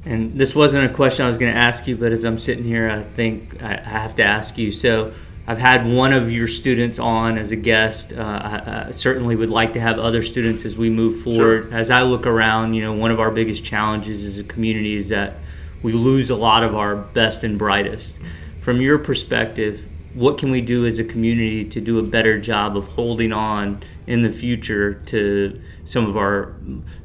And 0.07 0.35
this 0.35 0.54
wasn't 0.54 0.90
a 0.90 0.94
question 0.94 1.24
I 1.24 1.28
was 1.28 1.38
going 1.38 1.52
to 1.52 1.59
ask 1.59 1.87
you, 1.87 1.96
but 1.96 2.12
as 2.12 2.24
I'm 2.24 2.38
sitting 2.38 2.64
here, 2.64 2.90
I 2.90 3.02
think 3.02 3.62
I 3.62 3.76
have 3.76 4.16
to 4.16 4.22
ask 4.22 4.59
you. 4.59 4.70
So, 4.70 5.12
I've 5.46 5.59
had 5.59 5.87
one 5.87 6.14
of 6.14 6.30
your 6.30 6.48
students 6.48 6.98
on 6.98 7.37
as 7.37 7.52
a 7.52 7.57
guest. 7.57 8.14
Uh, 8.14 8.22
I, 8.22 8.87
I, 8.88 8.90
certainly 8.92 9.37
would 9.37 9.50
like 9.50 9.74
to 9.74 9.80
have 9.80 9.98
other 9.98 10.22
students 10.22 10.64
as 10.64 10.76
we 10.76 10.88
move 10.88 11.22
forward. 11.22 11.68
Sure. 11.68 11.74
As 11.74 11.90
I 11.90 12.02
look 12.02 12.26
around, 12.26 12.72
you 12.74 12.83
know, 12.83 12.94
one 12.94 13.11
of 13.11 13.20
our 13.20 13.30
biggest 13.30 13.62
challenges 13.62 14.24
as 14.24 14.38
a 14.38 14.44
community 14.44 14.96
is 14.96 15.11
that 15.11 15.35
we 15.83 15.92
lose 15.92 16.30
a 16.30 16.37
lot 16.37 16.64
of 16.64 16.74
our 16.74 16.96
best 16.96 17.44
and 17.44 17.59
brightest. 17.59 18.16
From 18.61 18.80
your 18.80 18.98
perspective, 18.98 19.85
what 20.14 20.38
can 20.38 20.50
we 20.50 20.61
do 20.61 20.87
as 20.87 20.98
a 20.98 21.05
community 21.05 21.64
to 21.64 21.81
do 21.81 21.98
a 21.98 22.03
better 22.03 22.40
job 22.40 22.77
of 22.77 22.87
holding 22.87 23.33
on 23.33 23.83
in 24.07 24.22
the 24.22 24.31
future 24.31 24.94
to 24.94 25.61
some 25.85 26.07
of 26.07 26.16
our 26.16 26.55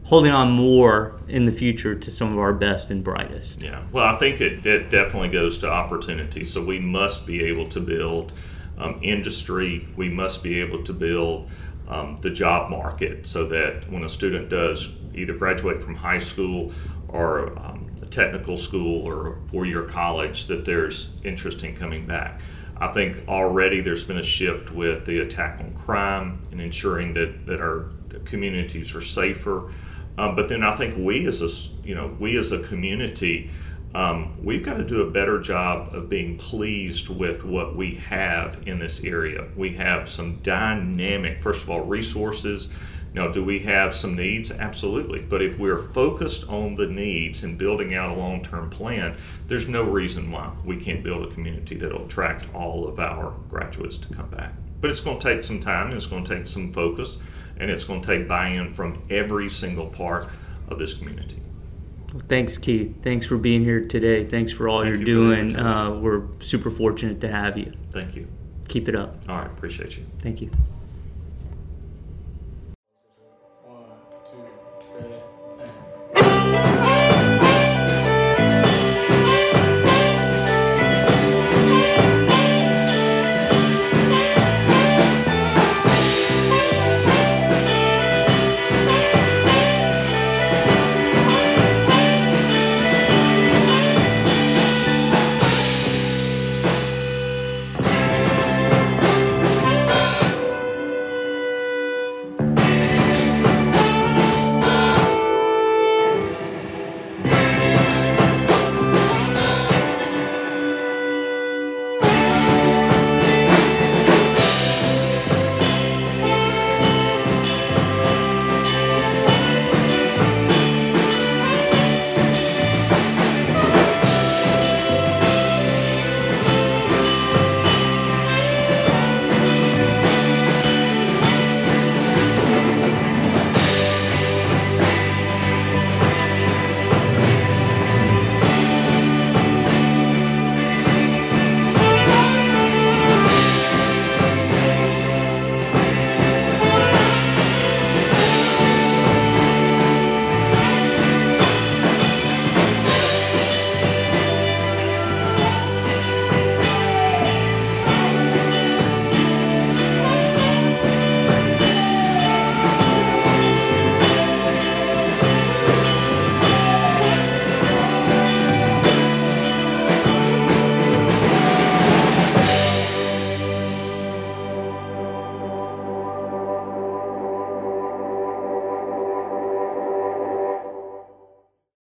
holding 0.03 0.31
on 0.31 0.51
more 0.51 1.19
in 1.27 1.45
the 1.45 1.51
future 1.51 1.95
to 1.95 2.11
some 2.11 2.31
of 2.31 2.39
our 2.39 2.53
best 2.53 2.91
and 2.91 3.03
brightest? 3.03 3.63
Yeah. 3.63 3.83
Well 3.91 4.05
i 4.05 4.15
think 4.17 4.41
it, 4.41 4.65
it 4.65 4.89
definitely 4.89 5.29
goes 5.29 5.57
to 5.59 5.69
opportunity. 5.69 6.43
So 6.43 6.63
we 6.63 6.79
must 6.79 7.25
be 7.25 7.43
able 7.43 7.67
to 7.69 7.79
build 7.79 8.31
um, 8.77 8.99
industry. 9.01 9.87
We 9.95 10.09
must 10.09 10.43
be 10.43 10.61
able 10.61 10.83
to 10.83 10.93
build 10.93 11.49
um, 11.87 12.15
the 12.17 12.29
job 12.29 12.69
market 12.69 13.25
so 13.25 13.45
that 13.47 13.89
when 13.91 14.03
a 14.03 14.09
student 14.09 14.49
does 14.49 14.93
either 15.15 15.33
graduate 15.33 15.81
from 15.81 15.95
high 15.95 16.19
school 16.19 16.71
or 17.07 17.57
um, 17.59 17.89
a 18.03 18.05
technical 18.05 18.55
school 18.55 19.01
or 19.05 19.33
a 19.33 19.49
four-year 19.49 19.83
college 19.83 20.45
that 20.45 20.63
there's 20.63 21.15
interest 21.23 21.63
in 21.63 21.75
coming 21.75 22.05
back 22.05 22.39
I 22.79 22.87
think 22.87 23.27
already 23.27 23.81
there's 23.81 24.03
been 24.03 24.19
a 24.19 24.23
shift 24.23 24.71
with 24.71 25.05
the 25.05 25.19
attack 25.19 25.59
on 25.59 25.73
crime 25.73 26.41
and 26.51 26.61
ensuring 26.61 27.13
that, 27.13 27.45
that 27.45 27.59
our 27.59 27.91
communities 28.25 28.95
are 28.95 29.01
safer. 29.01 29.71
Um, 30.17 30.35
but 30.35 30.49
then 30.49 30.63
I 30.63 30.75
think 30.75 30.95
we 30.97 31.27
as 31.27 31.41
a 31.41 31.87
you 31.87 31.95
know 31.95 32.15
we 32.19 32.37
as 32.37 32.51
a 32.51 32.59
community 32.59 33.49
um, 33.95 34.43
we've 34.43 34.63
got 34.63 34.75
to 34.75 34.83
do 34.83 35.01
a 35.01 35.09
better 35.09 35.39
job 35.39 35.95
of 35.95 36.09
being 36.09 36.37
pleased 36.37 37.09
with 37.09 37.43
what 37.43 37.75
we 37.75 37.95
have 37.95 38.61
in 38.67 38.77
this 38.77 39.03
area. 39.03 39.47
We 39.55 39.73
have 39.73 40.07
some 40.07 40.37
dynamic, 40.43 41.41
first 41.41 41.63
of 41.63 41.71
all, 41.71 41.81
resources, 41.81 42.67
Now, 43.13 43.27
do 43.27 43.43
we 43.43 43.59
have 43.59 43.95
some 43.95 44.15
needs? 44.15 44.51
Absolutely. 44.51 45.21
But 45.21 45.41
if 45.41 45.57
we're 45.57 45.77
focused 45.77 46.47
on 46.49 46.75
the 46.75 46.87
needs 46.87 47.43
and 47.43 47.57
building 47.57 47.95
out 47.95 48.09
a 48.09 48.13
long 48.13 48.41
term 48.41 48.69
plan, 48.69 49.15
there's 49.45 49.67
no 49.67 49.83
reason 49.83 50.31
why 50.31 50.51
we 50.63 50.77
can't 50.77 51.03
build 51.03 51.25
a 51.25 51.33
community 51.33 51.75
that'll 51.75 52.05
attract 52.05 52.53
all 52.53 52.87
of 52.87 52.99
our 52.99 53.33
graduates 53.49 53.97
to 53.99 54.13
come 54.13 54.29
back. 54.29 54.53
But 54.81 54.91
it's 54.91 55.01
going 55.01 55.19
to 55.19 55.33
take 55.33 55.43
some 55.43 55.59
time, 55.59 55.91
it's 55.91 56.05
going 56.05 56.23
to 56.23 56.35
take 56.35 56.45
some 56.45 56.71
focus, 56.71 57.17
and 57.57 57.69
it's 57.69 57.83
going 57.83 58.01
to 58.01 58.07
take 58.07 58.27
buy 58.27 58.49
in 58.49 58.69
from 58.69 59.01
every 59.09 59.49
single 59.49 59.87
part 59.87 60.29
of 60.69 60.79
this 60.79 60.93
community. 60.93 61.41
Well, 62.13 62.23
thanks, 62.27 62.57
Keith. 62.57 63.03
Thanks 63.03 63.25
for 63.25 63.37
being 63.37 63.63
here 63.63 63.85
today. 63.85 64.25
Thanks 64.25 64.51
for 64.51 64.67
all 64.67 64.79
Thank 64.79 64.89
you're 64.91 64.99
you 64.99 65.05
doing. 65.05 65.55
Uh, 65.55 65.91
we're 65.91 66.23
super 66.39 66.71
fortunate 66.71 67.21
to 67.21 67.27
have 67.27 67.57
you. 67.57 67.73
Thank 67.91 68.15
you. 68.15 68.27
Keep 68.67 68.87
it 68.87 68.95
up. 68.95 69.17
All 69.27 69.37
right, 69.37 69.47
appreciate 69.47 69.97
you. 69.97 70.05
Thank 70.19 70.41
you. 70.41 70.49